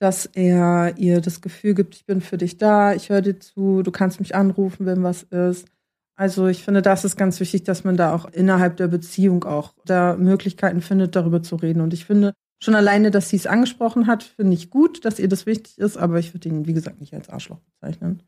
[0.00, 3.84] Dass er ihr das Gefühl gibt, ich bin für dich da, ich höre dir zu,
[3.84, 5.68] du kannst mich anrufen, wenn was ist.
[6.16, 9.74] Also ich finde, das ist ganz wichtig, dass man da auch innerhalb der Beziehung auch
[9.84, 11.80] da Möglichkeiten findet, darüber zu reden.
[11.80, 15.28] Und ich finde schon alleine, dass sie es angesprochen hat, finde ich gut, dass ihr
[15.28, 18.22] das wichtig ist, aber ich würde ihn, wie gesagt, nicht als Arschloch bezeichnen.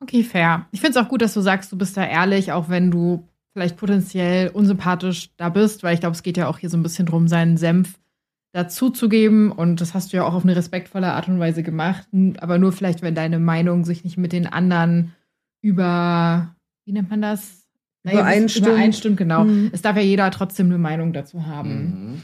[0.00, 0.66] Okay, fair.
[0.70, 3.28] Ich finde es auch gut, dass du sagst, du bist da ehrlich, auch wenn du
[3.52, 6.82] vielleicht potenziell unsympathisch da bist, weil ich glaube, es geht ja auch hier so ein
[6.82, 7.98] bisschen drum, seinen Senf
[8.52, 9.50] dazuzugeben.
[9.50, 12.06] Und das hast du ja auch auf eine respektvolle Art und Weise gemacht.
[12.38, 15.14] Aber nur vielleicht, wenn deine Meinung sich nicht mit den anderen
[15.62, 16.54] über,
[16.84, 17.66] wie nennt man das?
[18.04, 18.66] Übereinstimmt.
[18.66, 19.44] Übereinstimmt, genau.
[19.44, 19.70] Mhm.
[19.72, 21.70] Es darf ja jeder trotzdem eine Meinung dazu haben.
[22.12, 22.22] Mhm.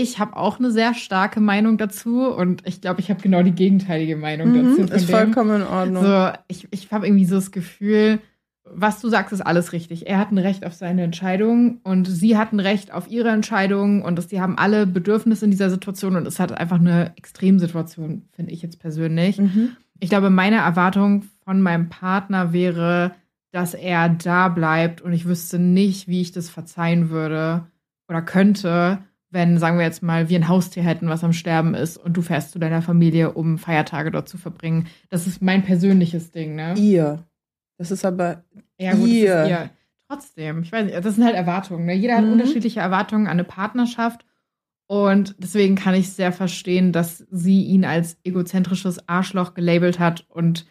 [0.00, 3.50] Ich habe auch eine sehr starke Meinung dazu und ich glaube, ich habe genau die
[3.50, 4.94] gegenteilige Meinung mhm, dazu.
[4.94, 6.04] Ist vollkommen in Ordnung.
[6.04, 8.20] So, ich ich habe irgendwie so das Gefühl,
[8.62, 10.06] was du sagst, ist alles richtig.
[10.06, 14.02] Er hat ein Recht auf seine Entscheidung und sie hat ein Recht auf ihre Entscheidung
[14.02, 18.22] und dass die haben alle Bedürfnisse in dieser Situation und es hat einfach eine Extremsituation,
[18.30, 19.38] finde ich jetzt persönlich.
[19.38, 19.70] Mhm.
[19.98, 23.16] Ich glaube, meine Erwartung von meinem Partner wäre,
[23.50, 27.66] dass er da bleibt und ich wüsste nicht, wie ich das verzeihen würde
[28.08, 29.00] oder könnte,
[29.30, 32.22] wenn, sagen wir jetzt mal, wir ein Haustier hätten, was am Sterben ist und du
[32.22, 34.86] fährst zu deiner Familie, um Feiertage dort zu verbringen.
[35.10, 36.74] Das ist mein persönliches Ding, ne?
[36.76, 37.24] Ihr.
[37.76, 38.44] Das ist aber
[38.78, 39.46] ja, gut, ihr.
[39.46, 39.70] Ihr.
[40.08, 41.84] Trotzdem, ich weiß nicht, das sind halt Erwartungen.
[41.84, 41.94] Ne?
[41.94, 42.32] Jeder hat mhm.
[42.32, 44.24] unterschiedliche Erwartungen an eine Partnerschaft.
[44.86, 50.66] Und deswegen kann ich sehr verstehen, dass sie ihn als egozentrisches Arschloch gelabelt hat und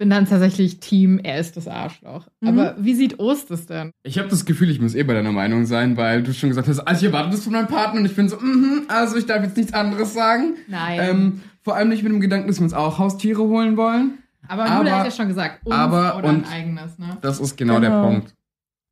[0.00, 2.26] bin dann tatsächlich Team, er ist das Arschloch.
[2.40, 2.48] Mhm.
[2.48, 3.92] Aber wie sieht Ost es denn?
[4.02, 6.68] Ich habe das Gefühl, ich muss eh bei deiner Meinung sein, weil du schon gesagt
[6.68, 9.26] hast, also ich erwarte das von meinem Partner und ich bin so, mm also ich
[9.26, 10.54] darf jetzt nichts anderes sagen.
[10.68, 11.00] Nein.
[11.02, 14.20] Ähm, vor allem nicht mit dem Gedanken, dass wir uns auch Haustiere holen wollen.
[14.48, 17.18] Aber, aber Nula hat ja schon gesagt, uns aber, oder ein eigenes, ne?
[17.20, 18.02] Das ist genau, genau.
[18.02, 18.34] der Punkt.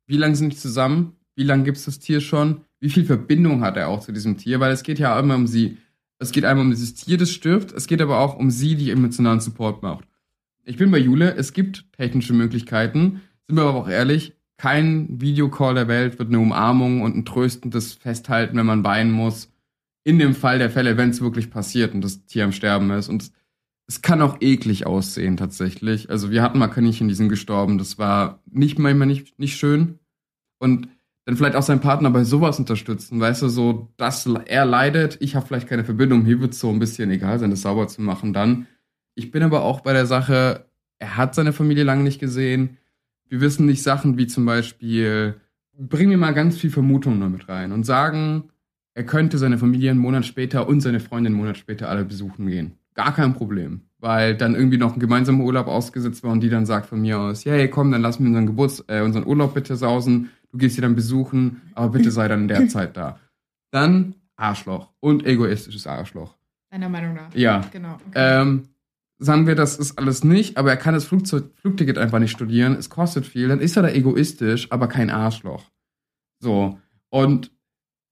[0.05, 1.15] Wie lange sind die zusammen?
[1.35, 2.61] Wie lange gibt es das Tier schon?
[2.79, 4.59] Wie viel Verbindung hat er auch zu diesem Tier?
[4.59, 5.79] Weil es geht ja immer um sie.
[6.19, 7.71] Es geht einmal um dieses Tier, das stirbt.
[7.71, 10.08] Es geht aber auch um sie, die emotionalen Support macht.
[10.69, 13.21] Ich bin bei Jule, es gibt technische Möglichkeiten.
[13.47, 17.93] Sind wir aber auch ehrlich, kein Videocall der Welt wird eine Umarmung und ein tröstendes
[17.93, 19.51] Festhalten, wenn man weinen muss.
[20.03, 23.09] In dem Fall der Fälle, wenn es wirklich passiert und das Tier am Sterben ist.
[23.09, 23.31] Und
[23.87, 26.11] es kann auch eklig aussehen, tatsächlich.
[26.11, 27.79] Also, wir hatten mal Kaninchen, die sind gestorben.
[27.79, 29.97] Das war nicht manchmal nicht, nicht schön.
[30.59, 30.87] Und
[31.25, 35.35] dann vielleicht auch seinen Partner bei sowas unterstützen, weißt du, so, dass er leidet, ich
[35.35, 38.03] habe vielleicht keine Verbindung, hier wird es so ein bisschen egal sein, das sauber zu
[38.03, 38.67] machen dann.
[39.19, 40.67] Ich bin aber auch bei der Sache,
[40.97, 42.77] er hat seine Familie lange nicht gesehen.
[43.27, 45.41] Wir wissen nicht Sachen wie zum Beispiel,
[45.77, 48.45] bringen wir mal ganz viel Vermutung noch mit rein und sagen,
[48.93, 52.47] er könnte seine Familie einen Monat später und seine Freundin einen Monat später alle besuchen
[52.47, 52.77] gehen.
[52.93, 53.81] Gar kein Problem.
[53.97, 57.19] Weil dann irgendwie noch ein gemeinsamer Urlaub ausgesetzt war und die dann sagt von mir
[57.19, 60.29] aus, hey, komm, dann lass mir unseren Geburts-, äh, unseren Urlaub bitte sausen.
[60.49, 63.19] Du gehst sie dann besuchen, aber bitte sei dann in der Zeit da.
[63.69, 66.37] Dann Arschloch und egoistisches Arschloch.
[66.71, 67.35] Deiner Meinung nach?
[67.35, 67.65] Ja.
[67.73, 67.97] Genau.
[68.07, 68.41] Okay.
[68.41, 68.69] Ähm,
[69.19, 72.75] sagen wir, das ist alles nicht, aber er kann das Flugzeug, Flugticket einfach nicht studieren,
[72.75, 75.69] es kostet viel, dann ist er da egoistisch, aber kein Arschloch.
[76.39, 76.79] So.
[77.09, 77.51] Und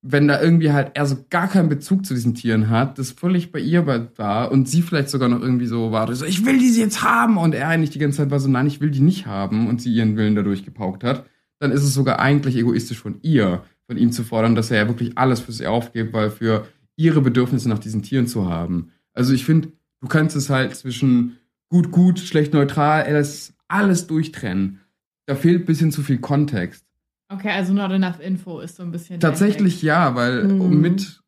[0.02, 3.52] wenn da irgendwie halt er so gar keinen Bezug zu diesen Tieren hat, das völlig
[3.52, 3.88] bei ihr
[4.18, 7.38] war und sie vielleicht sogar noch irgendwie so war, so, ich will diese jetzt haben
[7.38, 9.82] und er eigentlich die ganze Zeit war so, nein, ich will die nicht haben und
[9.82, 11.26] sie ihren Willen dadurch gepaukt hat,
[11.60, 14.88] dann ist es sogar eigentlich egoistisch von ihr, von ihm zu fordern, dass er ja
[14.88, 18.92] wirklich alles für sie aufgibt, weil für ihre Bedürfnisse nach diesen Tieren zu haben.
[19.14, 19.70] Also ich finde,
[20.02, 21.38] Du kannst es halt zwischen
[21.70, 24.82] gut, gut, schlecht, neutral, ey, das alles durchtrennen.
[25.26, 26.86] Da fehlt ein bisschen zu viel Kontext.
[27.30, 29.20] Okay, also not enough info ist so ein bisschen.
[29.20, 30.80] Tatsächlich ja, weil mhm.
[30.80, 31.22] mit.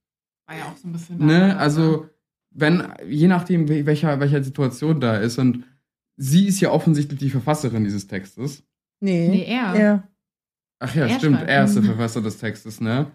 [0.47, 1.25] War ja auch so ein bisschen.
[1.25, 2.07] Ne, also,
[2.51, 5.65] wenn, je nachdem, welcher, welcher Situation da ist, und
[6.15, 8.63] sie ist ja offensichtlich die Verfasserin dieses Textes.
[9.01, 9.27] Nee.
[9.27, 9.75] Nee, er.
[9.75, 10.07] er.
[10.79, 11.49] Ach ja, er stimmt, schreibt.
[11.49, 13.11] er ist der Verfasser des Textes, ne?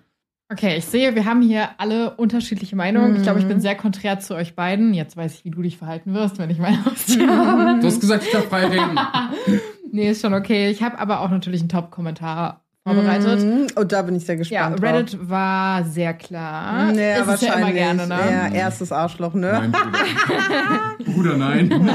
[0.53, 3.13] Okay, ich sehe, wir haben hier alle unterschiedliche Meinungen.
[3.13, 3.17] Mhm.
[3.17, 4.93] Ich glaube, ich bin sehr konträr zu euch beiden.
[4.93, 7.81] Jetzt weiß ich, wie du dich verhalten wirst, wenn ich mein Haustier habe.
[7.81, 9.01] Du hast gesagt, ich darf frei reden.
[9.91, 10.71] nee, ist schon okay.
[10.71, 13.43] Ich habe aber auch natürlich einen Top-Kommentar vorbereitet.
[13.43, 13.67] Mhm.
[13.75, 14.81] Und da bin ich sehr gespannt.
[14.81, 15.31] Ja, Reddit drauf.
[15.31, 16.93] war sehr klar.
[16.93, 17.49] Ja, ist wahrscheinlich.
[17.49, 18.19] Ja, immer gerne, ne?
[18.31, 19.51] ja, erstes Arschloch, ne?
[19.51, 20.95] Nein, Bruder.
[21.13, 21.91] Bruder, nein.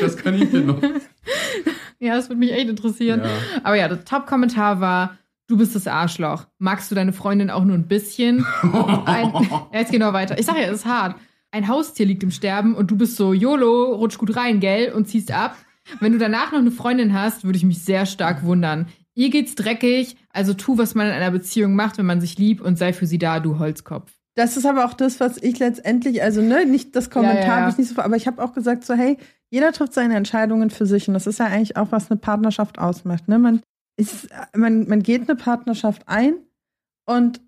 [0.00, 0.80] das kann ich dir noch.
[1.98, 3.22] Ja, das würde mich echt interessieren.
[3.24, 3.30] Ja.
[3.64, 5.16] Aber ja, der Top-Kommentar war
[5.48, 6.46] Du bist das Arschloch.
[6.58, 8.44] Magst du deine Freundin auch nur ein bisschen?
[9.04, 9.32] Ein,
[9.72, 10.38] jetzt geht noch weiter.
[10.38, 11.16] Ich sag ja, es ist hart.
[11.52, 15.06] ein Haustier liegt im Sterben und du bist so, YOLO, rutsch gut rein, gell, und
[15.08, 15.56] ziehst ab.
[16.00, 18.86] Wenn du danach noch eine Freundin hast, würde ich mich sehr stark wundern.
[19.14, 22.60] Ihr geht's dreckig, also tu, was man in einer Beziehung macht, wenn man sich liebt
[22.60, 24.12] und sei für sie da, du Holzkopf.
[24.34, 27.56] Das ist aber auch das, was ich letztendlich, also ne, nicht das Kommentar, Ja, ja,
[27.56, 27.62] ja.
[27.62, 29.16] hab ich nicht so, aber ich habe auch gesagt so, hey,
[29.48, 32.78] jeder trifft seine Entscheidungen für sich und das ist ja eigentlich auch, was eine Partnerschaft
[32.78, 33.28] ausmacht.
[33.28, 33.38] Ne?
[33.38, 33.62] Man,
[33.96, 36.34] ist, man, man geht eine Partnerschaft ein
[37.06, 37.40] und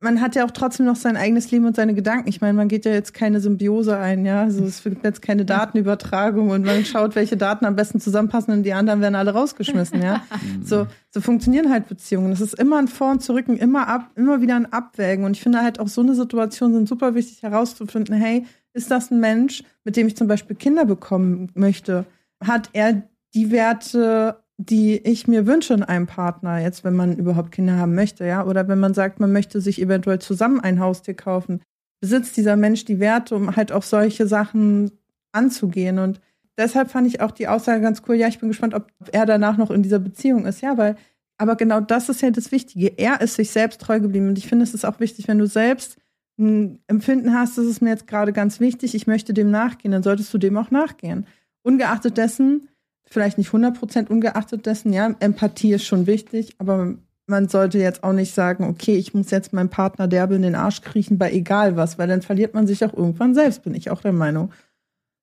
[0.00, 2.28] man hat ja auch trotzdem noch sein eigenes Leben und seine Gedanken.
[2.28, 4.42] Ich meine, man geht ja jetzt keine Symbiose ein, ja.
[4.42, 8.62] Also es gibt jetzt keine Datenübertragung und man schaut, welche Daten am besten zusammenpassen und
[8.62, 10.22] die anderen werden alle rausgeschmissen, ja.
[10.64, 12.30] So, so funktionieren halt Beziehungen.
[12.30, 15.24] Das ist immer ein Vor- und Zurücken, immer ab, immer wieder ein Abwägen.
[15.24, 19.10] Und ich finde halt auch so eine Situation sind super wichtig herauszufinden, hey, ist das
[19.10, 22.04] ein Mensch, mit dem ich zum Beispiel Kinder bekommen möchte?
[22.44, 23.02] Hat er
[23.34, 27.94] die Werte, die ich mir wünsche in einem Partner, jetzt wenn man überhaupt Kinder haben
[27.94, 28.44] möchte, ja?
[28.44, 31.62] Oder wenn man sagt, man möchte sich eventuell zusammen ein Haustier kaufen.
[32.00, 34.90] Besitzt dieser Mensch die Werte, um halt auch solche Sachen
[35.32, 36.00] anzugehen?
[36.00, 36.20] Und
[36.56, 38.16] deshalb fand ich auch die Aussage ganz cool.
[38.16, 40.60] Ja, ich bin gespannt, ob er danach noch in dieser Beziehung ist.
[40.60, 40.96] Ja, weil,
[41.38, 42.98] aber genau das ist ja das Wichtige.
[42.98, 44.28] Er ist sich selbst treu geblieben.
[44.28, 45.98] Und ich finde, es ist auch wichtig, wenn du selbst
[46.36, 50.04] ein Empfinden hast, das ist mir jetzt gerade ganz wichtig, ich möchte dem nachgehen, dann
[50.04, 51.26] solltest du dem auch nachgehen.
[51.62, 52.68] Ungeachtet dessen,
[53.10, 56.94] vielleicht nicht 100% ungeachtet dessen, ja, Empathie ist schon wichtig, aber
[57.26, 60.54] man sollte jetzt auch nicht sagen, okay, ich muss jetzt meinem Partner derbe in den
[60.54, 63.90] Arsch kriechen bei egal was, weil dann verliert man sich auch irgendwann selbst, bin ich
[63.90, 64.52] auch der Meinung.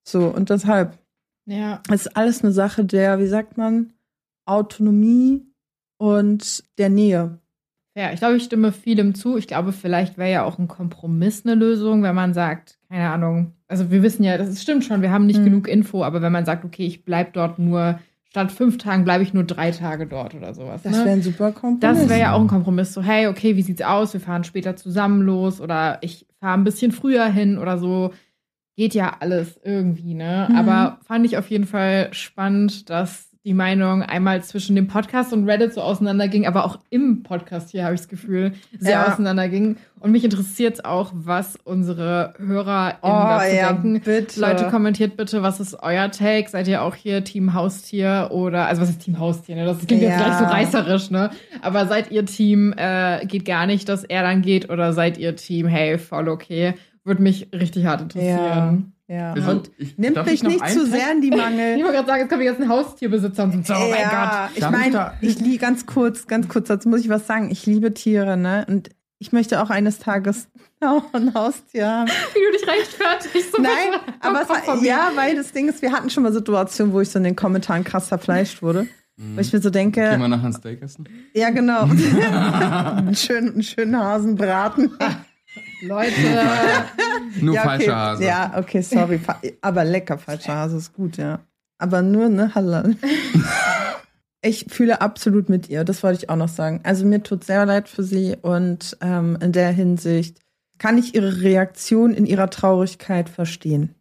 [0.08, 0.98] So, und deshalb,
[1.46, 1.82] Ja.
[1.90, 3.94] es ist alles eine Sache der, wie sagt man,
[4.46, 5.44] Autonomie
[5.98, 7.40] und der Nähe.
[7.98, 9.38] Ja, ich glaube, ich stimme vielem zu.
[9.38, 13.54] Ich glaube, vielleicht wäre ja auch ein Kompromiss eine Lösung, wenn man sagt, keine Ahnung,
[13.68, 15.46] also wir wissen ja, das ist- stimmt schon, wir haben nicht Mhm.
[15.46, 19.24] genug Info, aber wenn man sagt, okay, ich bleibe dort nur, statt fünf Tagen bleibe
[19.24, 20.84] ich nur drei Tage dort oder sowas.
[20.84, 21.06] Das ne?
[21.06, 21.80] wäre ein super Kompromiss.
[22.00, 22.93] Das wäre ja auch ein Kompromiss.
[22.93, 24.12] So, hey, okay, wie sieht's aus?
[24.14, 28.12] Wir fahren später zusammen los oder ich fahre ein bisschen früher hin oder so.
[28.78, 30.48] Geht ja alles irgendwie, ne?
[30.50, 30.56] Mhm.
[30.58, 35.48] Aber fand ich auf jeden Fall spannend, dass die Meinung einmal zwischen dem Podcast und
[35.48, 39.08] Reddit so auseinanderging, aber auch im Podcast hier habe ich das Gefühl, sehr Ja.
[39.14, 39.78] auseinanderging.
[40.00, 44.02] Und mich interessiert auch, was unsere HörerInnen Oh, dazu ja, denken.
[44.04, 44.39] bitte.
[44.39, 46.50] Leute, kommentiert bitte, was ist euer Take?
[46.50, 49.66] Seid ihr auch hier Team Haustier oder, also was ist Team Haustier, ne?
[49.66, 50.26] Das klingt jetzt Ja.
[50.26, 51.30] gleich so reißerisch, ne?
[51.62, 55.36] Aber seid ihr Team, äh, geht gar nicht, dass er dann geht oder seid ihr
[55.36, 56.74] Team, hey, voll okay?
[57.04, 58.93] Würde mich richtig hart interessieren.
[59.08, 59.34] Ja.
[59.34, 60.91] Also, und ich- nimmt mich ich nicht zu Take?
[60.91, 61.76] sehr in die Ich Mangel.
[61.78, 64.58] wollte gerade sagen, jetzt kommen die ganzen Haustierbesitzer und sind so, oh mein ja, Gott.
[64.58, 67.51] ich ich meine, ich liebe ganz kurz, ganz kurz, dazu muss ich was sagen.
[67.51, 68.66] Ich liebe Tiere, ne?
[68.68, 68.89] Und
[69.20, 70.47] ich möchte auch eines Tages
[70.82, 72.08] auch ein Haustier haben.
[72.10, 73.56] Wie du dich rechtfertigst.
[73.56, 76.91] So Nein, aber es war, ja, weil das Ding ist, wir hatten schon mal Situationen,
[76.93, 78.88] wo ich so in den Kommentaren krass zerfleischt wurde.
[79.18, 81.08] Weil ich mir so denke, Gehen wir nachher ein Steak essen?
[81.34, 81.84] ja genau,
[82.97, 84.91] einen schönen, einen schönen Hasenbraten.
[85.86, 86.12] Leute,
[87.42, 87.70] Nur ja, okay.
[87.70, 88.26] falscher Hase.
[88.26, 89.20] Ja, okay, sorry.
[89.62, 91.40] Aber lecker falscher Hase ist gut, ja.
[91.78, 92.96] Aber nur, ne, Halal.
[94.42, 96.80] Ich fühle absolut mit ihr, das wollte ich auch noch sagen.
[96.84, 100.38] Also mir tut sehr leid für sie und ähm, in der Hinsicht
[100.78, 103.96] kann ich ihre Reaktion in ihrer Traurigkeit verstehen.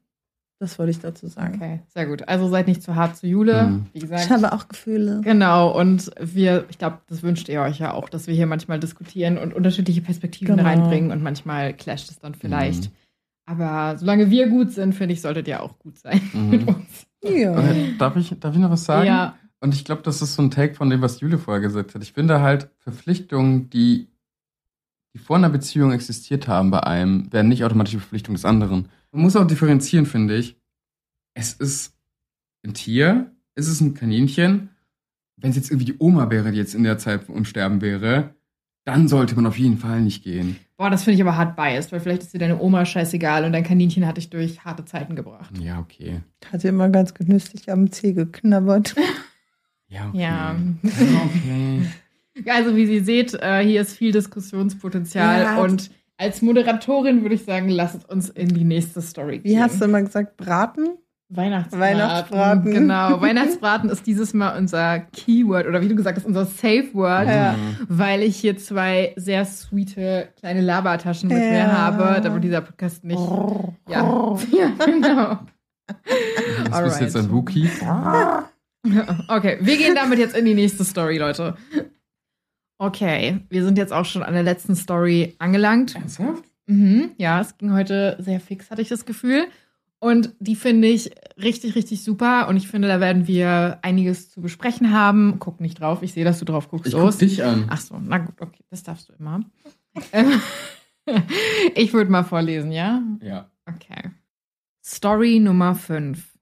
[0.60, 1.56] Das wollte ich dazu sagen.
[1.56, 2.26] okay, sehr gut.
[2.28, 3.86] Also seid nicht zu hart zu Jule, Mhm.
[3.92, 4.22] wie gesagt.
[4.24, 5.20] Ich habe auch Gefühle.
[5.22, 8.78] Genau, und wir, ich glaube, das wünscht ihr euch ja auch, dass wir hier manchmal
[8.78, 10.68] diskutieren und unterschiedliche Perspektiven Genau.
[10.68, 12.84] reinbringen und manchmal clasht es dann vielleicht.
[12.84, 12.90] Mhm.
[13.46, 16.50] Aber solange wir gut sind, finde ich, solltet ihr auch gut sein Mhm.
[16.50, 17.06] mit uns.
[17.22, 17.58] Ja.
[17.58, 19.06] Äh, Darf ich, darf ich noch was sagen?
[19.06, 21.94] Ja, Und ich glaube, das ist so ein Take von dem, was Jule vorher gesagt
[21.94, 22.02] hat.
[22.02, 24.08] Ich finde halt, Verpflichtungen, die,
[25.14, 28.88] die vor einer Beziehung existiert haben bei einem, werden nicht automatisch die Verpflichtung des anderen.
[29.14, 30.56] Man muss auch differenzieren, finde ich.
[31.34, 31.94] Es ist
[32.66, 34.70] ein Tier, es ist ein Kaninchen.
[35.36, 38.34] Wenn es jetzt irgendwie die Oma wäre, die jetzt in der Zeit im Sterben wäre,
[38.84, 40.56] dann sollte man auf jeden Fall nicht gehen.
[40.76, 43.52] boah, das finde ich aber hart biased, weil vielleicht ist dir deine Oma scheißegal und
[43.52, 45.56] dein Kaninchen hat dich durch harte Zeiten gebracht.
[45.58, 46.20] Ja, okay.
[46.52, 48.94] Hat sie immer ganz genüsslich am Zeh geknabbert.
[49.86, 50.20] Ja, okay.
[50.22, 50.56] Ja.
[50.82, 51.82] okay.
[52.52, 55.62] Also, wie Sie seht, äh, hier ist viel Diskussionspotenzial Ja.
[55.62, 59.52] und als Moderatorin würde ich sagen, lasst uns in die nächste Story gehen.
[59.52, 60.36] Wie hast du immer gesagt?
[60.36, 60.90] Braten?
[61.30, 61.80] Weihnachtsbraten.
[61.80, 62.70] Weihnachtsbraten.
[62.72, 63.20] Genau.
[63.20, 67.56] Weihnachtsbraten ist dieses Mal unser Keyword oder wie du gesagt hast, unser Safe Word, Ja.
[67.88, 71.50] Weil ich hier zwei sehr sweete kleine Labertaschen mit Ja.
[71.50, 73.18] mir habe, da wo dieser Podcast nicht.
[73.88, 75.38] Ja, ja genau.
[75.86, 76.92] Das Alright.
[76.92, 77.68] ist jetzt ein Wookie.
[79.28, 81.56] Okay, wir gehen damit jetzt in die nächste Story, Leute.
[82.78, 85.94] Okay, wir sind jetzt auch schon an der letzten Story angelangt.
[85.94, 86.44] Ernsthaft?
[86.66, 89.46] Mhm, ja, es ging heute sehr fix, hatte ich das Gefühl.
[90.00, 92.48] Und die finde ich richtig, richtig super.
[92.48, 95.36] Und ich finde, da werden wir einiges zu besprechen haben.
[95.38, 96.02] Guck nicht drauf.
[96.02, 96.92] Ich sehe, dass du drauf guckst.
[96.92, 97.66] Ich guck dich an.
[97.70, 99.40] Ach so, na gut, okay, das darfst du immer.
[101.74, 103.02] Ich würde mal vorlesen, ja?
[103.20, 103.50] Ja.
[103.66, 104.10] Okay.
[104.82, 106.38] Story Nummer 5.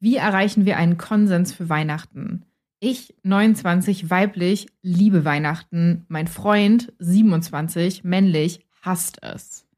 [0.00, 2.44] Wie erreichen wir einen Konsens für Weihnachten?
[2.84, 6.04] Ich, 29, weiblich, liebe Weihnachten.
[6.08, 9.68] Mein Freund, 27, männlich, hasst es.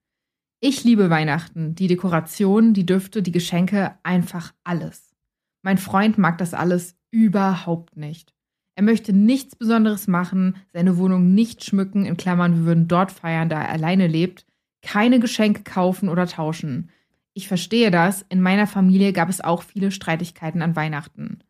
[0.59, 5.15] Ich liebe Weihnachten, die Dekoration, die Düfte, die Geschenke, einfach alles.
[5.61, 8.33] Mein Freund mag das alles überhaupt nicht.
[8.75, 13.51] Er möchte nichts Besonderes machen, seine Wohnung nicht schmücken, in Klammern, wir würden dort feiern,
[13.51, 14.47] da er alleine lebt,
[14.81, 16.89] keine Geschenke kaufen oder tauschen.
[17.35, 21.41] Ich verstehe das, in meiner Familie gab es auch viele Streitigkeiten an Weihnachten.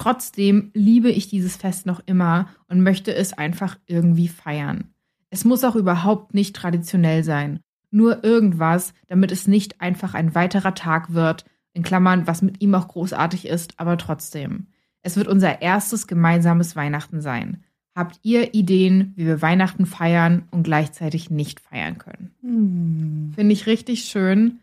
[0.00, 4.94] Trotzdem liebe ich dieses Fest noch immer und möchte es einfach irgendwie feiern.
[5.28, 7.60] Es muss auch überhaupt nicht traditionell sein.
[7.90, 11.44] Nur irgendwas, damit es nicht einfach ein weiterer Tag wird,
[11.74, 14.68] in Klammern, was mit ihm auch großartig ist, aber trotzdem.
[15.02, 17.62] Es wird unser erstes gemeinsames Weihnachten sein.
[17.94, 22.30] Habt ihr Ideen, wie wir Weihnachten feiern und gleichzeitig nicht feiern können?
[22.40, 23.32] Hm.
[23.34, 24.60] Finde ich richtig schön.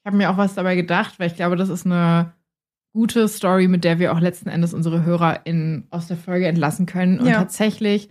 [0.00, 2.32] Ich habe mir auch was dabei gedacht, weil ich glaube, das ist eine
[2.98, 6.84] gute Story, mit der wir auch letzten Endes unsere Hörer in, aus der Folge entlassen
[6.84, 7.20] können.
[7.20, 7.34] Und Ja.
[7.38, 8.08] tatsächlich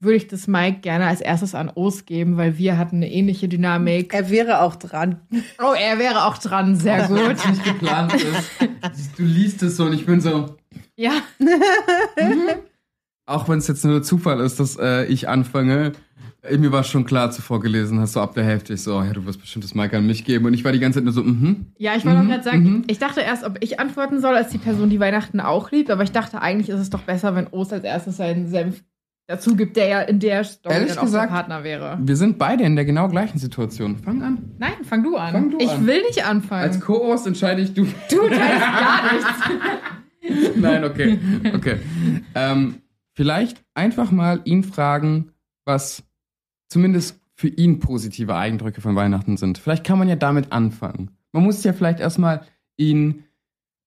[0.00, 3.46] würde ich das Mike gerne als erstes an Os geben, weil wir hatten eine ähnliche
[3.46, 4.14] Dynamik.
[4.14, 5.20] Er wäre auch dran.
[5.62, 7.18] Oh, er wäre auch dran, sehr gut.
[7.36, 8.50] Was nicht geplant ist.
[9.18, 10.56] Du liest es so und ich bin so,
[10.96, 11.12] Ja,
[13.26, 15.92] auch wenn es jetzt nur Zufall ist, dass äh, ich anfange,
[16.50, 19.12] mir war schon klar zuvor gelesen, hast du ab der Hälfte, ich so, oh, ja,
[19.12, 20.46] du wirst bestimmt das Mike an mich geben.
[20.46, 21.66] Und ich war die ganze Zeit nur so, mhm.
[21.78, 22.84] ja, ich wollte auch Mhm, gerade sagen, mhm.
[22.88, 26.02] ich dachte erst, ob ich antworten soll als die Person, die Weihnachten auch liebt, aber
[26.02, 28.82] ich dachte, eigentlich ist es doch besser, wenn Os als erstes seinen Senf
[29.28, 31.98] dazu gibt, der ja in der Story Ehrlich dann auch gesagt- der Partner wäre.
[32.02, 33.96] Wir sind beide in der genau gleichen Situation.
[33.98, 34.38] Fang an.
[34.58, 35.32] Nein, fang du an.
[35.32, 35.86] Fang du ich an.
[35.86, 36.62] will nicht anfangen.
[36.64, 37.84] Als Co-Host entscheide ich du.
[37.84, 38.30] du weißt
[38.60, 40.56] gar nichts.
[40.56, 41.18] Nein, okay.
[41.54, 41.76] Okay.
[42.34, 42.74] Ähm,
[43.14, 45.30] vielleicht einfach mal ihn fragen,
[45.64, 46.02] was
[46.72, 49.58] zumindest für ihn positive Eindrücke von Weihnachten sind.
[49.58, 51.10] Vielleicht kann man ja damit anfangen.
[51.32, 52.42] Man muss ja vielleicht erstmal
[52.76, 53.24] ihn,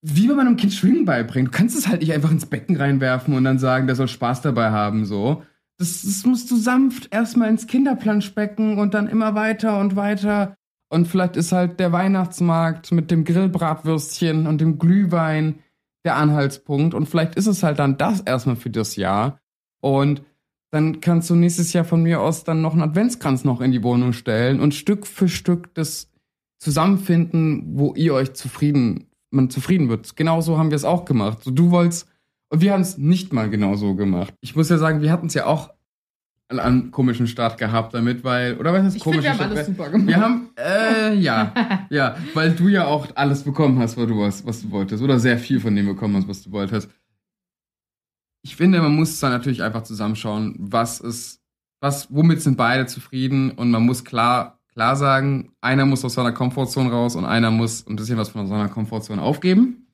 [0.02, 1.48] wie wenn man einem Kind Schwingen beibringt.
[1.48, 4.42] Du kannst es halt nicht einfach ins Becken reinwerfen und dann sagen, der soll Spaß
[4.42, 5.42] dabei haben, so.
[5.78, 10.54] Das, das musst du sanft erstmal ins Kinderplanschbecken und dann immer weiter und weiter.
[10.88, 15.60] Und vielleicht ist halt der Weihnachtsmarkt mit dem Grillbratwürstchen und dem Glühwein
[16.04, 16.94] der Anhaltspunkt.
[16.94, 19.40] Und vielleicht ist es halt dann das erstmal für das Jahr.
[19.80, 20.22] Und
[20.70, 23.82] dann kannst du nächstes Jahr von mir aus dann noch einen Adventskranz noch in die
[23.82, 26.10] Wohnung stellen und Stück für Stück das
[26.58, 30.16] zusammenfinden, wo ihr euch zufrieden, man zufrieden wird.
[30.16, 31.44] Genauso haben wir es auch gemacht.
[31.44, 32.08] So, du wolltest,
[32.48, 34.34] und wir haben es nicht mal genauso gemacht.
[34.40, 35.70] Ich muss ja sagen, wir hatten es ja auch
[36.48, 39.50] einen, einen komischen Start gehabt damit, weil, oder was ist Ich finde, wir haben Start?
[39.50, 40.08] alles super gemacht.
[40.08, 41.52] Wir haben, äh, ja,
[41.90, 45.02] ja, weil du ja auch alles bekommen hast, was du, was, was du wolltest.
[45.02, 46.90] Oder sehr viel von dem bekommen hast, was du wolltest.
[48.46, 51.42] Ich finde, man muss dann natürlich einfach zusammenschauen, was ist,
[51.80, 56.30] was, womit sind beide zufrieden und man muss klar, klar sagen, einer muss aus seiner
[56.30, 59.88] Komfortzone raus und einer muss ein bisschen was von seiner Komfortzone aufgeben.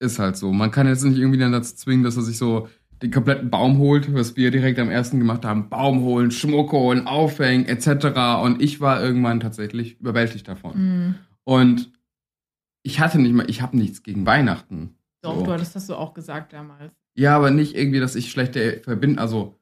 [0.00, 0.54] Ist halt so.
[0.54, 2.66] Man kann jetzt nicht irgendwie dann dazu zwingen, dass er sich so
[3.02, 5.68] den kompletten Baum holt, was wir direkt am ersten gemacht haben.
[5.68, 8.42] Baum holen, Schmuck holen, aufhängen, etc.
[8.42, 10.72] Und ich war irgendwann tatsächlich überwältigt davon.
[10.78, 11.14] Mhm.
[11.44, 11.92] Und
[12.84, 14.96] ich hatte nicht mal, ich habe nichts gegen Weihnachten.
[15.20, 15.44] Doch, So.
[15.44, 17.01] du hattest das so auch gesagt damals.
[17.14, 19.58] Ja, aber nicht irgendwie, dass ich schlechte Verbinden, also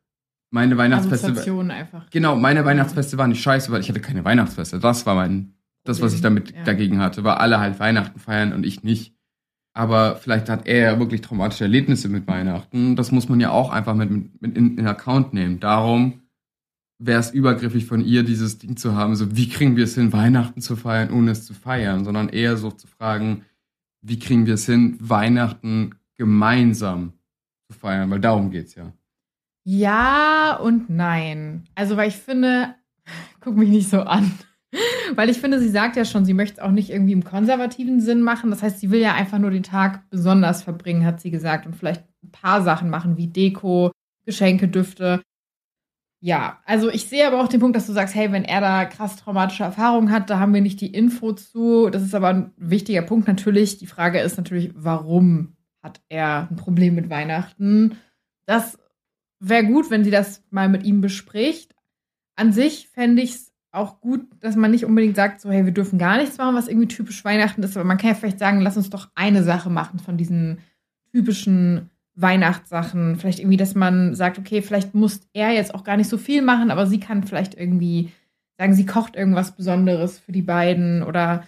[0.50, 1.28] meine Weihnachtsfeste.
[1.70, 2.10] Einfach.
[2.10, 4.78] Genau, meine Weihnachtsfeste waren nicht scheiße, weil ich hatte keine Weihnachtsfeste.
[4.78, 6.64] Das war mein, das, was ich damit Ja.
[6.64, 9.14] dagegen hatte, war alle halt Weihnachten feiern und ich nicht.
[9.72, 12.96] Aber vielleicht hat er ja wirklich traumatische Erlebnisse mit Weihnachten.
[12.96, 15.60] Das muss man ja auch einfach mit, mit, mit in, in Account nehmen.
[15.60, 16.22] Darum
[16.98, 20.12] wäre es übergriffig von ihr, dieses Ding zu haben, so wie kriegen wir es hin,
[20.12, 23.44] Weihnachten zu feiern, ohne es zu feiern, sondern eher so zu fragen,
[24.02, 27.14] wie kriegen wir es hin, Weihnachten gemeinsam
[27.70, 28.92] zu feiern, weil darum geht's ja.
[29.64, 31.64] Ja und nein.
[31.74, 32.74] Also, weil ich finde,
[33.40, 34.32] guck mich nicht so an.
[35.16, 38.00] Weil ich finde, sie sagt ja schon, sie möchte es auch nicht irgendwie im konservativen
[38.00, 38.50] Sinn machen.
[38.50, 41.66] Das heißt, sie will ja einfach nur den Tag besonders verbringen, hat sie gesagt.
[41.66, 43.90] Und vielleicht ein paar Sachen machen, wie Deko,
[44.24, 45.22] Geschenke, Düfte.
[46.22, 48.84] Ja, also ich sehe aber auch den Punkt, dass du sagst, hey, wenn er da
[48.84, 51.90] krass traumatische Erfahrungen hat, da haben wir nicht die Info zu.
[51.90, 53.78] Das ist aber ein wichtiger Punkt natürlich.
[53.78, 57.96] Die Frage ist natürlich, warum hat er ein Problem mit Weihnachten?
[58.46, 58.78] Das
[59.38, 61.74] wäre gut, wenn sie das mal mit ihm bespricht.
[62.36, 65.72] An sich fände ich es auch gut, dass man nicht unbedingt sagt, so, hey, wir
[65.72, 67.76] dürfen gar nichts machen, was irgendwie typisch Weihnachten ist.
[67.76, 70.58] Aber man kann ja vielleicht sagen, lass uns doch eine Sache machen von diesen
[71.12, 73.16] typischen Weihnachtssachen.
[73.16, 76.42] Vielleicht irgendwie, dass man sagt, okay, vielleicht muss er jetzt auch gar nicht so viel
[76.42, 78.10] machen, aber sie kann vielleicht irgendwie
[78.58, 81.44] sagen, sie kocht irgendwas Besonderes für die beiden oder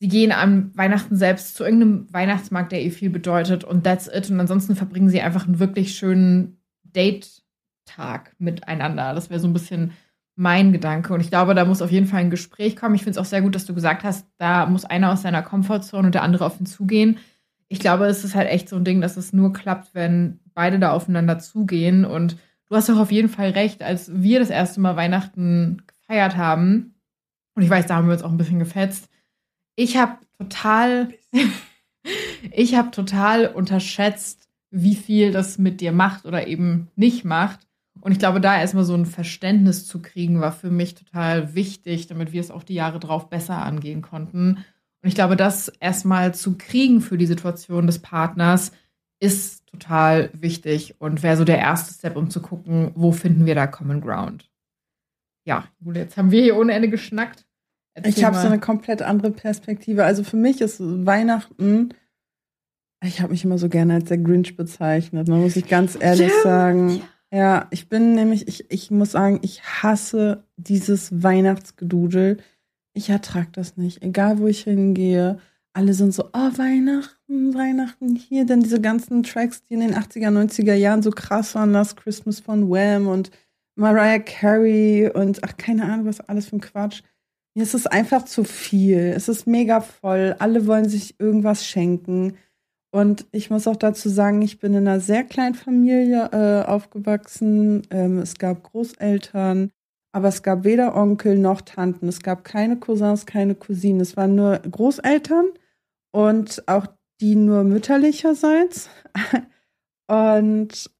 [0.00, 4.30] sie gehen am Weihnachten selbst zu irgendeinem Weihnachtsmarkt, der ihr viel bedeutet und that's it.
[4.30, 9.14] Und ansonsten verbringen sie einfach einen wirklich schönen Date-Tag miteinander.
[9.14, 9.92] Das wäre so ein bisschen
[10.36, 11.12] mein Gedanke.
[11.12, 12.94] Und ich glaube, da muss auf jeden Fall ein Gespräch kommen.
[12.94, 15.42] Ich finde es auch sehr gut, dass du gesagt hast, da muss einer aus seiner
[15.42, 17.18] Komfortzone und der andere auf ihn zugehen.
[17.66, 20.78] Ich glaube, es ist halt echt so ein Ding, dass es nur klappt, wenn beide
[20.78, 22.04] da aufeinander zugehen.
[22.04, 22.36] Und
[22.68, 26.94] du hast doch auf jeden Fall recht, als wir das erste Mal Weihnachten gefeiert haben,
[27.58, 29.10] und ich weiß, da haben wir uns auch ein bisschen gefetzt.
[29.78, 31.14] Ich habe total,
[32.50, 37.60] ich habe total unterschätzt, wie viel das mit dir macht oder eben nicht macht.
[38.00, 42.08] Und ich glaube, da erstmal so ein Verständnis zu kriegen, war für mich total wichtig,
[42.08, 44.64] damit wir es auch die Jahre drauf besser angehen konnten.
[45.00, 48.72] Und ich glaube, das erstmal zu kriegen für die Situation des Partners
[49.20, 53.54] ist total wichtig und wäre so der erste Step, um zu gucken, wo finden wir
[53.54, 54.50] da Common Ground.
[55.44, 57.47] Ja, jetzt haben wir hier ohne Ende geschnackt.
[57.98, 60.04] Erzähl ich habe so eine komplett andere Perspektive.
[60.04, 61.90] Also für mich ist Weihnachten,
[63.02, 66.30] ich habe mich immer so gerne als der Grinch bezeichnet, da muss ich ganz ehrlich
[66.30, 66.42] Stimmt.
[66.42, 67.02] sagen.
[67.30, 72.38] Ja, ich bin nämlich, ich, ich muss sagen, ich hasse dieses Weihnachtsgedudel.
[72.94, 74.02] Ich ertrage das nicht.
[74.02, 75.38] Egal, wo ich hingehe.
[75.74, 78.46] Alle sind so, oh, Weihnachten, Weihnachten hier.
[78.46, 82.40] Denn diese ganzen Tracks, die in den 80er, 90er Jahren so krass waren, das Christmas
[82.40, 83.30] von Wham und
[83.76, 87.02] Mariah Carey und ach, keine Ahnung, was alles für ein Quatsch.
[87.58, 89.12] Mir ist es einfach zu viel.
[89.16, 90.36] Es ist mega voll.
[90.38, 92.36] Alle wollen sich irgendwas schenken.
[92.92, 97.82] Und ich muss auch dazu sagen, ich bin in einer sehr kleinen Familie äh, aufgewachsen.
[97.90, 99.72] Ähm, es gab Großeltern,
[100.12, 102.06] aber es gab weder Onkel noch Tanten.
[102.06, 104.00] Es gab keine Cousins, keine Cousinen.
[104.02, 105.46] Es waren nur Großeltern
[106.12, 106.86] und auch
[107.20, 108.88] die nur mütterlicherseits.
[110.06, 110.92] und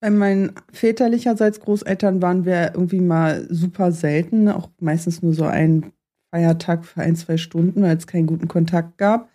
[0.00, 5.92] bei meinen väterlicherseits Großeltern waren wir irgendwie mal super selten, auch meistens nur so ein
[6.30, 9.28] Feiertag für ein, zwei Stunden, weil es keinen guten Kontakt gab.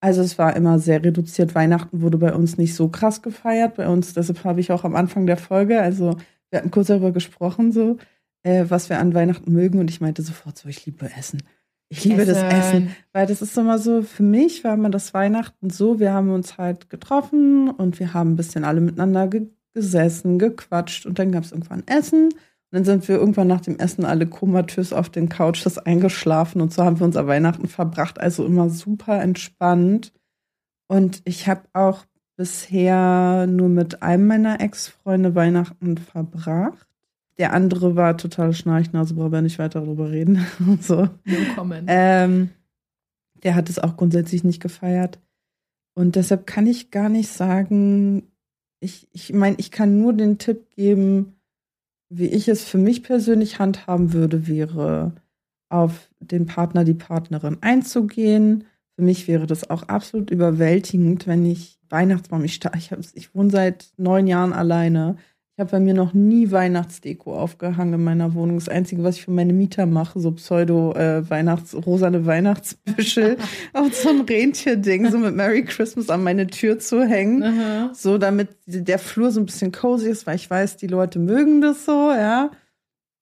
[0.00, 1.54] Also es war immer sehr reduziert.
[1.54, 3.76] Weihnachten wurde bei uns nicht so krass gefeiert.
[3.76, 6.16] Bei uns, deshalb habe ich auch am Anfang der Folge, also
[6.50, 7.96] wir hatten kurz darüber gesprochen, so,
[8.42, 9.78] äh, was wir an Weihnachten mögen.
[9.78, 11.42] Und ich meinte sofort so, ich liebe Essen.
[11.88, 12.34] Ich liebe Essen.
[12.34, 12.96] das Essen.
[13.12, 16.58] Weil das ist immer so, für mich war immer das Weihnachten so, wir haben uns
[16.58, 21.44] halt getroffen und wir haben ein bisschen alle miteinander ge gesessen, gequatscht und dann gab
[21.44, 22.30] es irgendwann Essen
[22.70, 26.84] dann sind wir irgendwann nach dem Essen alle komatös auf den Couches eingeschlafen und so
[26.84, 28.20] haben wir unser Weihnachten verbracht.
[28.20, 30.12] Also immer super entspannt.
[30.88, 32.04] Und ich habe auch
[32.36, 36.86] bisher nur mit einem meiner Ex-Freunde Weihnachten verbracht.
[37.38, 40.46] Der andere war total Schnarchnase, brauchen wir nicht weiter darüber reden.
[40.80, 41.08] so.
[41.24, 41.84] Willkommen.
[41.88, 42.50] Ähm,
[43.42, 45.20] der hat es auch grundsätzlich nicht gefeiert.
[45.94, 48.30] Und deshalb kann ich gar nicht sagen,
[48.80, 51.35] ich, ich meine, ich kann nur den Tipp geben,
[52.08, 55.12] wie ich es für mich persönlich handhaben würde, wäre
[55.68, 58.64] auf den Partner, die Partnerin einzugehen.
[58.96, 63.92] Für mich wäre das auch absolut überwältigend, wenn ich Weihnachtsbaum, ich, ich, ich wohne seit
[63.96, 65.16] neun Jahren alleine.
[65.56, 68.58] Ich habe bei mir noch nie Weihnachtsdeko aufgehangen in meiner Wohnung.
[68.58, 73.38] Das Einzige, was ich für meine Mieter mache, so Pseudo-Weihnachts-, äh, rosane Weihnachtsbüschel
[73.72, 77.42] und so ein Rentierding, so mit Merry Christmas an meine Tür zu hängen.
[77.42, 77.90] Aha.
[77.94, 81.62] So, damit der Flur so ein bisschen cozy ist, weil ich weiß, die Leute mögen
[81.62, 82.50] das so, ja.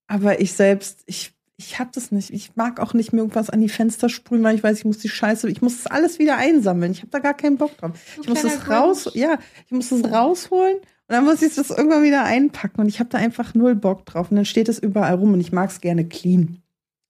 [0.09, 2.31] Aber ich selbst, ich, ich hab das nicht.
[2.31, 4.99] Ich mag auch nicht mehr irgendwas an die Fenster sprühen, weil ich weiß, ich muss
[4.99, 6.91] die Scheiße, ich muss das alles wieder einsammeln.
[6.91, 7.93] Ich habe da gar keinen Bock drauf.
[8.21, 12.03] Ich muss das raus, ja, ich muss das rausholen und dann muss ich das irgendwann
[12.03, 14.31] wieder einpacken und ich habe da einfach null Bock drauf.
[14.31, 16.63] Und dann steht es überall rum und ich mag es gerne clean.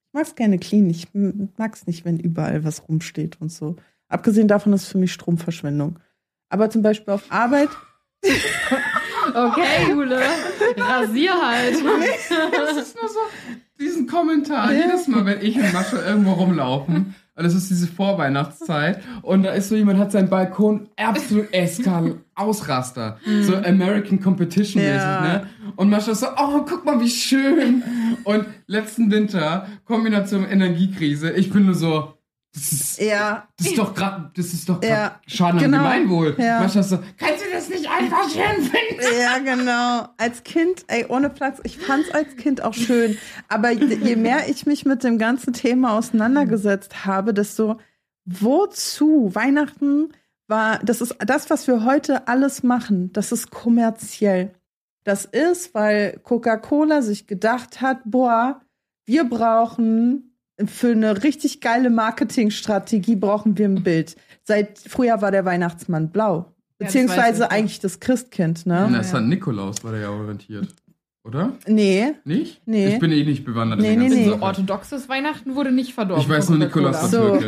[0.08, 0.90] Ich mag es gerne clean.
[0.90, 3.76] Ich mag es nicht, wenn überall was rumsteht und so.
[4.08, 6.00] Abgesehen davon ist es für mich Stromverschwendung.
[6.48, 7.68] Aber zum Beispiel auf Arbeit.
[8.24, 10.20] okay, Jule.
[10.76, 11.74] Rasier halt.
[12.52, 13.18] das ist nur so
[13.78, 14.72] diesen Kommentar.
[14.72, 14.86] Ja.
[14.86, 19.52] Jedes Mal, wenn ich und Mascha irgendwo rumlaufen und es ist diese Vorweihnachtszeit und da
[19.52, 23.18] ist so jemand, hat seinen Balkon absolut eskal Ausraster.
[23.42, 23.56] So.
[23.56, 25.20] American Competition mäßig, ja.
[25.20, 25.46] ne?
[25.76, 27.82] Und Mascha ist so, oh, guck mal, wie schön.
[28.24, 32.14] Und letzten Winter, Kombination Energiekrise, ich bin nur so,
[32.54, 33.48] das ist, ja.
[33.56, 35.20] das ist doch gerade, das ist doch ja.
[35.26, 35.78] Schaden genau.
[35.78, 36.36] am Gemeinwohl.
[36.38, 36.64] Ja.
[36.64, 39.02] Ist so, kannst du das nicht einfach schön finden?
[39.20, 40.08] Ja, genau.
[40.18, 43.18] Als Kind, ey, ohne Platz, ich fand's als Kind auch schön.
[43.48, 47.78] Aber je mehr ich mich mit dem ganzen Thema auseinandergesetzt habe, desto
[48.24, 50.12] wozu Weihnachten
[50.46, 54.54] war, das ist das, was wir heute alles machen, das ist kommerziell.
[55.02, 58.60] Das ist, weil Coca-Cola sich gedacht hat, boah,
[59.06, 60.33] wir brauchen
[60.66, 64.16] für eine richtig geile Marketingstrategie brauchen wir ein Bild.
[64.42, 66.52] Seit früher war der Weihnachtsmann blau.
[66.78, 68.88] Beziehungsweise ja, das eigentlich das Christkind, ne?
[68.92, 69.22] Ja, St.
[69.22, 70.68] Nikolaus war der ja orientiert.
[71.24, 71.52] Oder?
[71.66, 72.12] Nee.
[72.24, 72.60] Nicht?
[72.66, 72.88] Nee.
[72.88, 73.80] Ich bin eh nicht bewandert.
[73.80, 74.28] Nee, nee, nee.
[74.28, 76.22] So orthodoxes Weihnachten wurde nicht verdorben.
[76.22, 77.38] Ich weiß nur, Nikolaus war so.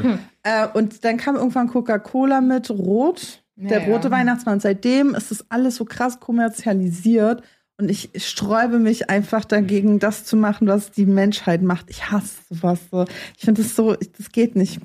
[0.42, 3.42] äh, Und dann kam irgendwann Coca-Cola mit Rot.
[3.56, 4.14] Der ja, rote ja.
[4.14, 4.60] Weihnachtsmann.
[4.60, 7.42] Seitdem ist das alles so krass kommerzialisiert.
[7.78, 11.90] Und ich sträube mich einfach dagegen, das zu machen, was die Menschheit macht.
[11.90, 13.04] Ich hasse sowas so.
[13.36, 14.80] Ich finde das so, das geht nicht.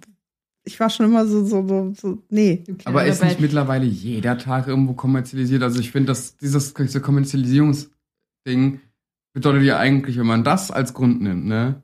[0.63, 2.63] Ich war schon immer so, so, so, so nee.
[2.83, 5.63] Aber ist nicht mittlerweile jeder Tag irgendwo kommerzialisiert?
[5.63, 8.81] Also ich finde, dass dieses diese Kommerzialisierungsding
[9.33, 11.81] bedeutet ja eigentlich, wenn man das als Grund nimmt, ne?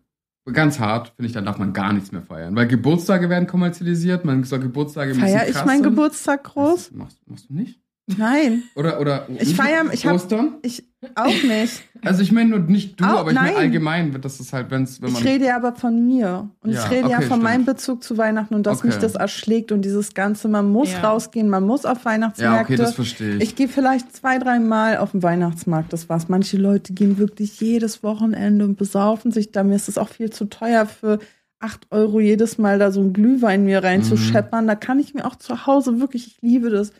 [0.54, 2.56] Ganz hart, finde ich, dann darf man gar nichts mehr feiern.
[2.56, 6.92] Weil Geburtstage werden kommerzialisiert, man soll Geburtstage Feier ich meinen Geburtstag groß?
[6.92, 7.82] Machst, machst du nicht?
[8.16, 8.64] Nein.
[8.76, 10.56] Oder, oder ich feiere, ich habe Ostern?
[10.62, 10.86] Ich
[11.16, 11.84] auch nicht.
[12.04, 15.02] Also ich meine nur nicht du, Auch- aber ich meine allgemein, das ist halt, wenn's,
[15.02, 15.22] wenn man.
[15.22, 16.50] Ich rede ja aber von mir.
[16.62, 17.78] Und Ja, ich rede ja okay, von meinem stimmt.
[17.78, 18.88] Bezug zu Weihnachten und dass Okay.
[18.88, 21.02] mich das erschlägt und dieses Ganze, man muss Ja.
[21.02, 22.64] rausgehen, man muss auf ja, Weihnachtsmärkte.
[22.64, 23.44] okay, das verstehe ich.
[23.44, 26.30] ich gehe vielleicht zwei, drei Mal auf den Weihnachtsmarkt, das war's.
[26.30, 29.64] Manche Leute gehen wirklich jedes Wochenende und besaufen sich da.
[29.66, 31.20] Mir ist es auch viel zu teuer für
[31.60, 34.64] acht Euro jedes Mal da so ein Glühwein mir reinzuscheppern.
[34.64, 34.68] Mhm.
[34.70, 36.92] Da kann ich mir auch zu Hause wirklich, ich liebe das.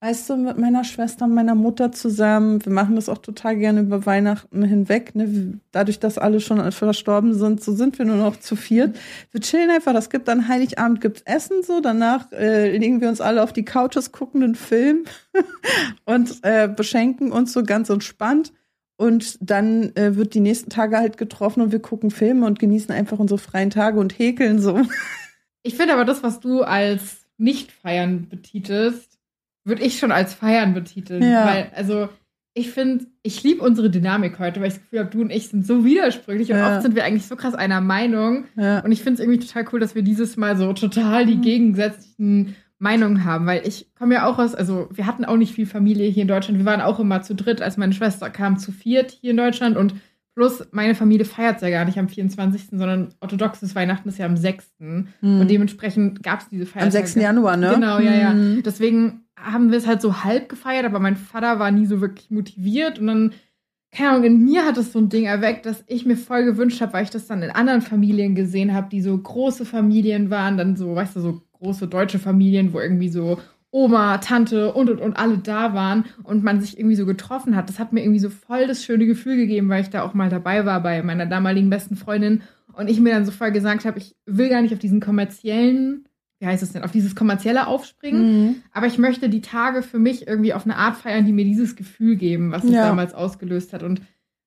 [0.00, 3.80] Weißt du, mit meiner Schwester und meiner Mutter zusammen, wir machen das auch total gerne
[3.80, 5.16] über Weihnachten hinweg.
[5.16, 5.58] Ne?
[5.72, 8.96] Dadurch, dass alle schon verstorben sind, so sind wir nur noch zu viert.
[9.32, 13.20] Wir chillen einfach, das gibt dann Heiligabend, gibt's Essen so, danach äh, legen wir uns
[13.20, 15.02] alle auf die Couches, gucken einen Film
[16.04, 18.52] und äh, beschenken uns so ganz entspannt.
[18.98, 22.92] Und dann äh, wird die nächsten Tage halt getroffen und wir gucken Filme und genießen
[22.92, 24.80] einfach unsere freien Tage und häkeln so.
[25.64, 29.17] Ich finde aber das, was du als Nicht-Feiern betitelst,
[29.68, 31.22] würde ich schon als Feiern betiteln.
[31.22, 31.46] Ja.
[31.46, 32.08] Weil, also,
[32.54, 35.48] ich finde, ich liebe unsere Dynamik heute, weil ich das Gefühl habe, du und ich
[35.48, 36.72] sind so widersprüchlich und Ja.
[36.74, 38.44] oft sind wir eigentlich so krass einer Meinung.
[38.56, 38.80] Ja.
[38.80, 41.42] Und ich finde es irgendwie total cool, dass wir dieses Mal so total die Mhm.
[41.42, 45.66] gegensätzlichen Meinungen haben, weil ich komme ja auch aus, also wir hatten auch nicht viel
[45.66, 46.58] Familie hier in Deutschland.
[46.58, 49.76] Wir waren auch immer zu dritt, als meine Schwester kam, zu viert hier in Deutschland
[49.76, 49.94] und
[50.34, 54.36] plus meine Familie feiert ja gar nicht am 24., sondern orthodoxes Weihnachten ist ja am
[54.36, 54.70] 6.
[54.78, 55.08] Hm.
[55.20, 56.92] Und dementsprechend gab es diese Am Feiertage.
[56.92, 57.14] 6.
[57.16, 57.72] Januar, ne?
[57.74, 58.30] Genau, ja, ja.
[58.32, 58.62] Hm.
[58.64, 62.30] Deswegen haben wir es halt so halb gefeiert, aber mein Vater war nie so wirklich
[62.30, 63.32] motiviert und dann,
[63.90, 66.80] keine Ahnung, in mir hat es so ein Ding erweckt, dass ich mir voll gewünscht
[66.80, 70.56] habe, weil ich das dann in anderen Familien gesehen habe, die so große Familien waren,
[70.56, 73.38] dann so, weißt du, so große deutsche Familien, wo irgendwie so
[73.70, 77.68] Oma, Tante und und und alle da waren und man sich irgendwie so getroffen hat.
[77.68, 80.30] Das hat mir irgendwie so voll das schöne Gefühl gegeben, weil ich da auch mal
[80.30, 83.98] dabei war bei meiner damaligen besten Freundin und ich mir dann so voll gesagt habe,
[83.98, 86.07] ich will gar nicht auf diesen kommerziellen,
[86.40, 88.54] wie heißt es denn, auf dieses kommerzielle aufspringen, Mhm.
[88.72, 91.74] aber ich möchte die Tage für mich irgendwie auf eine Art feiern, die mir dieses
[91.76, 92.82] Gefühl geben, was es Ja.
[92.82, 93.82] damals ausgelöst hat.
[93.82, 94.00] Und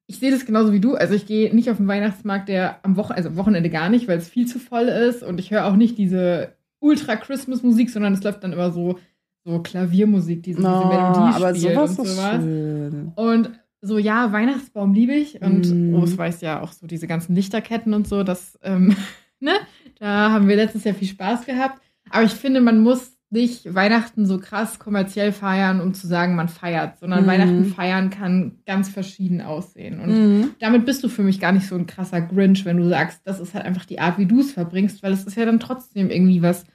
[0.07, 0.95] ich sehe das genauso wie du.
[0.95, 4.07] Also ich gehe nicht auf den Weihnachtsmarkt, der am Wochenende, also am Wochenende gar nicht,
[4.07, 5.23] weil es viel zu voll ist.
[5.23, 8.99] Und ich höre auch nicht diese Ultra-Christmas-Musik, sondern es läuft dann immer so,
[9.43, 12.43] so Klaviermusik, diese Oh, Melodie aber spielt sowas und sowas.
[12.43, 13.11] schön.
[13.15, 15.41] Und so, ja, Weihnachtsbaum liebe ich.
[15.41, 15.95] Und Mm.
[15.95, 18.95] oh, es weiß ja auch so diese ganzen Lichterketten und so, das, ähm,
[19.39, 19.53] ne,
[20.01, 21.79] da haben wir letztes Jahr viel Spaß gehabt.
[22.09, 26.49] Aber ich finde, man muss nicht Weihnachten so krass kommerziell feiern, um zu sagen, man
[26.49, 27.27] feiert, sondern Mhm.
[27.27, 30.01] Weihnachten feiern kann ganz verschieden aussehen.
[30.01, 30.49] Und Mhm.
[30.59, 33.39] damit bist du für mich gar nicht so ein krasser Grinch, wenn du sagst, das
[33.39, 36.09] ist halt einfach die Art, wie du es verbringst, weil es ist ja dann trotzdem
[36.09, 36.65] irgendwie was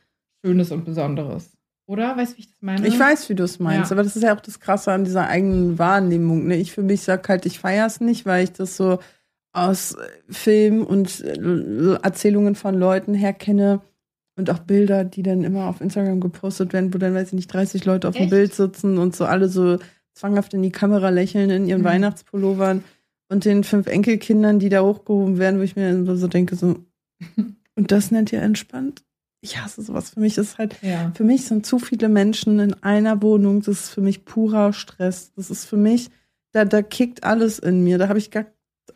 [0.43, 1.53] Schönes und Besonderes.
[1.89, 2.16] Oder?
[2.16, 2.87] Weißt du, wie ich das meine?
[2.87, 3.95] Ich weiß, wie du es meinst, Ja.
[3.97, 6.47] aber das ist ja auch das Krasse an dieser eigenen Wahrnehmung.
[6.47, 6.57] Ne?
[6.57, 8.99] Ich für mich sag halt, ich feiere es nicht, weil ich das so
[9.57, 9.99] aus äh,
[10.29, 13.81] Filmen und äh, Erzählungen von Leuten her kenne
[14.37, 17.53] und auch Bilder, die dann immer auf Instagram gepostet werden, wo dann, weiß ich nicht,
[17.53, 18.31] 30 Leute auf dem Echt?
[18.31, 19.79] Bild sitzen und so alle so
[20.15, 21.87] zwanghaft in die Kamera lächeln in ihren Mhm.
[21.87, 22.85] Weihnachtspullovern
[23.29, 26.77] und den fünf Enkelkindern, die da hochgehoben werden, wo ich mir dann so denke, so,
[27.75, 29.03] und das nennt ihr entspannt?
[29.43, 30.11] Ich hasse sowas.
[30.11, 31.13] Für mich ist halt Ja.
[31.15, 33.61] für mich sind zu viele Menschen in einer Wohnung.
[33.61, 35.33] Das ist für mich purer Stress.
[35.35, 36.11] Das ist für mich,
[36.53, 37.99] da, da kickt alles in mir.
[37.99, 38.47] Da habe ich gar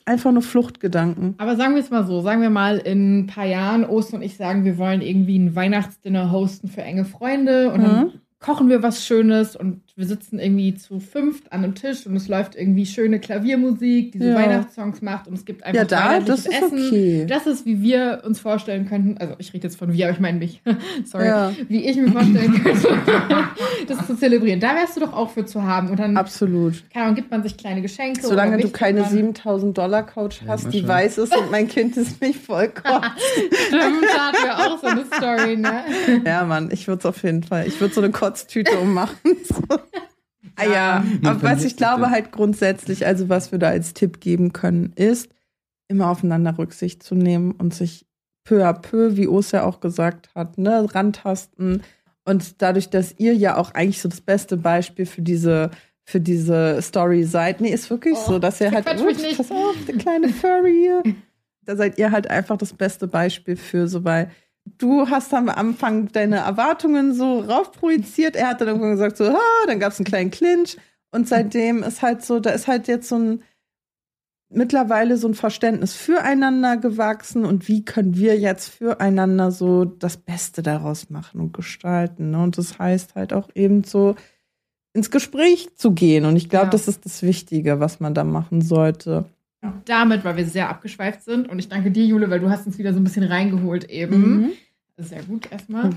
[0.07, 1.35] einfach nur Fluchtgedanken.
[1.39, 4.23] Aber sagen wir es mal so, sagen wir mal in ein paar Jahren, Osten und
[4.23, 8.11] ich sagen, wir wollen irgendwie ein Weihnachtsdinner hosten für enge Freunde und dann Mhm.
[8.41, 12.27] kochen wir was Schönes und wir sitzen irgendwie zu fünft an einem Tisch und es
[12.27, 14.35] läuft irgendwie schöne Klaviermusik, die so Ja.
[14.35, 16.87] Weihnachtssongs macht und es gibt einfach Ja, da, das ist Essen.
[16.89, 17.27] okay.
[17.29, 20.21] Das ist, wie wir uns vorstellen könnten, also ich rede jetzt von wir, aber ich
[20.21, 20.63] meine mich,
[21.05, 21.53] sorry, Ja.
[21.69, 22.89] wie ich mir vorstellen könnte,
[23.89, 24.59] das zu zelebrieren.
[24.61, 26.83] Da wärst du doch auch für zu haben und dann Absolut.
[26.93, 28.23] keine Ahnung, gibt man sich kleine Geschenke.
[28.23, 31.69] Solange oder du keine man- 7000 Dollar Couch Ja, hast, die weiß ist und mein
[31.69, 33.05] Kind ist nicht vollkommen.
[33.69, 35.85] Stimmt, da hatten wir auch so eine Story, ne?
[36.25, 37.67] ja, Mann, ich würde es auf jeden Fall.
[37.67, 39.17] Ich würde so eine Kotztüte ummachen.
[39.45, 39.57] So.
[40.57, 44.53] Ah ja, aber was ich glaube halt grundsätzlich, also was wir da als Tipp geben
[44.53, 45.29] können, ist,
[45.89, 48.07] immer aufeinander Rücksicht zu nehmen und sich
[48.45, 51.83] peu à peu, wie Os ja auch gesagt hat, ne, rantasten.
[52.25, 55.71] Und dadurch, dass ihr ja auch eigentlich so das beste Beispiel für diese
[56.05, 57.61] für diese Story seid.
[57.61, 59.37] Nee, ist wirklich Oh, so, dass ihr halt, mich ups, nicht.
[59.37, 61.15] pass auf, der kleine Furry hier.
[61.65, 64.31] Da seid ihr halt einfach das beste Beispiel für, so weil
[64.65, 68.37] du hast am Anfang deine Erwartungen so raufprojiziert.
[68.37, 70.77] Er hat dann irgendwann gesagt, so, ah, dann gab es einen kleinen Clinch.
[71.11, 73.43] Und seitdem ist halt so, da ist halt jetzt so ein
[74.53, 80.63] mittlerweile so ein Verständnis füreinander gewachsen und wie können wir jetzt füreinander so das Beste
[80.63, 82.33] daraus machen und gestalten.
[82.33, 82.43] Ne?
[82.43, 84.17] Und das heißt halt auch eben so
[84.93, 86.25] ins Gespräch zu gehen.
[86.25, 86.71] Und ich glaube, Ja.
[86.71, 89.25] das ist das Wichtige, was man da machen sollte.
[89.85, 91.49] Damit, weil wir sehr abgeschweift sind.
[91.49, 94.41] Und ich danke dir, Jule, weil du hast uns wieder so ein bisschen reingeholt eben.
[94.41, 94.51] Mhm.
[94.97, 95.91] Sehr gut erstmal.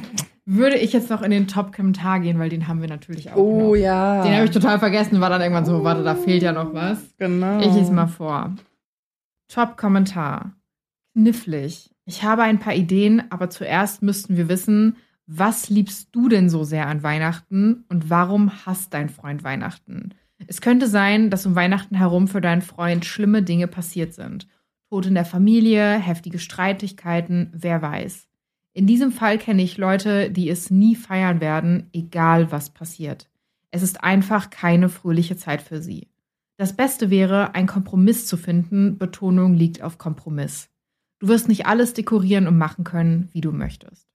[0.45, 3.69] Würde ich jetzt noch in den Top-Kommentar gehen, weil den haben wir natürlich auch Oh
[3.69, 3.75] noch.
[3.75, 4.23] ja.
[4.23, 6.99] Den habe ich total vergessen, war dann irgendwann so, warte, da fehlt ja noch was.
[7.17, 7.59] genau.
[7.59, 8.53] Ich lese mal vor.
[9.49, 10.53] Top-Kommentar.
[11.13, 11.91] Knifflig.
[12.05, 14.97] Ich habe ein paar Ideen, aber zuerst müssten wir wissen,
[15.27, 20.13] was liebst du denn so sehr an Weihnachten und warum hasst dein Freund Weihnachten?
[20.47, 24.47] Es könnte sein, dass um Weihnachten herum für deinen Freund schlimme Dinge passiert sind.
[24.89, 28.27] Tod in der Familie, heftige Streitigkeiten, wer weiß.
[28.73, 33.29] In diesem Fall kenne ich Leute, die es nie feiern werden, egal was passiert.
[33.71, 36.07] Es ist einfach keine fröhliche Zeit für sie.
[36.57, 38.97] Das Beste wäre, einen Kompromiss zu finden.
[38.97, 40.69] Betonung liegt auf Kompromiss.
[41.19, 44.12] Du wirst nicht alles dekorieren und machen können, wie du möchtest.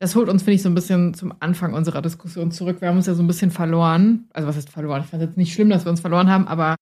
[0.00, 2.80] Das holt uns, finde ich, so ein bisschen zum Anfang unserer Diskussion zurück.
[2.80, 4.28] Wir haben uns ja so ein bisschen verloren.
[4.32, 5.02] Also was ist verloren?
[5.02, 6.76] Ich fand es jetzt nicht schlimm, dass wir uns verloren haben, aber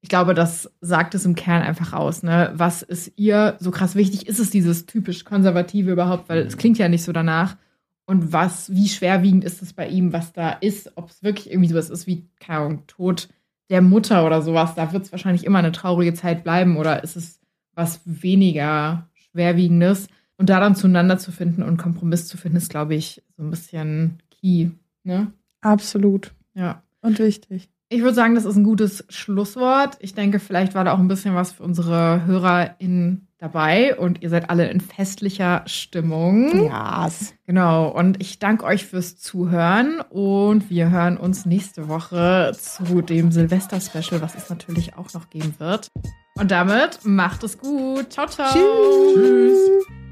[0.00, 2.22] ich glaube, das sagt es im Kern einfach aus.
[2.22, 2.52] Ne?
[2.54, 4.26] Was ist ihr so krass wichtig?
[4.28, 6.28] Ist es dieses typisch Konservative überhaupt?
[6.28, 7.56] Weil es klingt ja nicht so danach.
[8.04, 10.92] Und was, wie schwerwiegend ist es bei ihm, was da ist?
[10.96, 13.28] Ob es wirklich irgendwie sowas ist wie, keine Ahnung, Tod
[13.68, 17.16] der Mutter oder sowas, da wird es wahrscheinlich immer eine traurige Zeit bleiben oder ist
[17.16, 17.40] es
[17.74, 20.06] was weniger Schwerwiegendes?
[20.38, 23.50] Und da dann zueinander zu finden und Kompromiss zu finden, ist, glaube ich, so ein
[23.50, 24.70] bisschen key.
[25.02, 25.32] Ne?
[25.60, 26.34] Absolut.
[26.54, 26.82] Ja.
[27.00, 27.70] Und wichtig.
[27.88, 29.96] Ich würde sagen, das ist ein gutes Schlusswort.
[30.00, 34.30] Ich denke, vielleicht war da auch ein bisschen was für unsere HörerInnen dabei und ihr
[34.30, 36.66] seid alle in festlicher Stimmung.
[36.66, 37.08] Ja.
[37.46, 43.30] Genau, und ich danke euch fürs Zuhören und wir hören uns nächste Woche zu dem
[43.30, 45.88] Silvester-Special, was es natürlich auch noch geben wird.
[46.34, 48.12] Und damit macht es gut.
[48.12, 48.52] Ciao, ciao.
[48.52, 49.14] Tschüss.
[49.14, 50.05] Tschüss.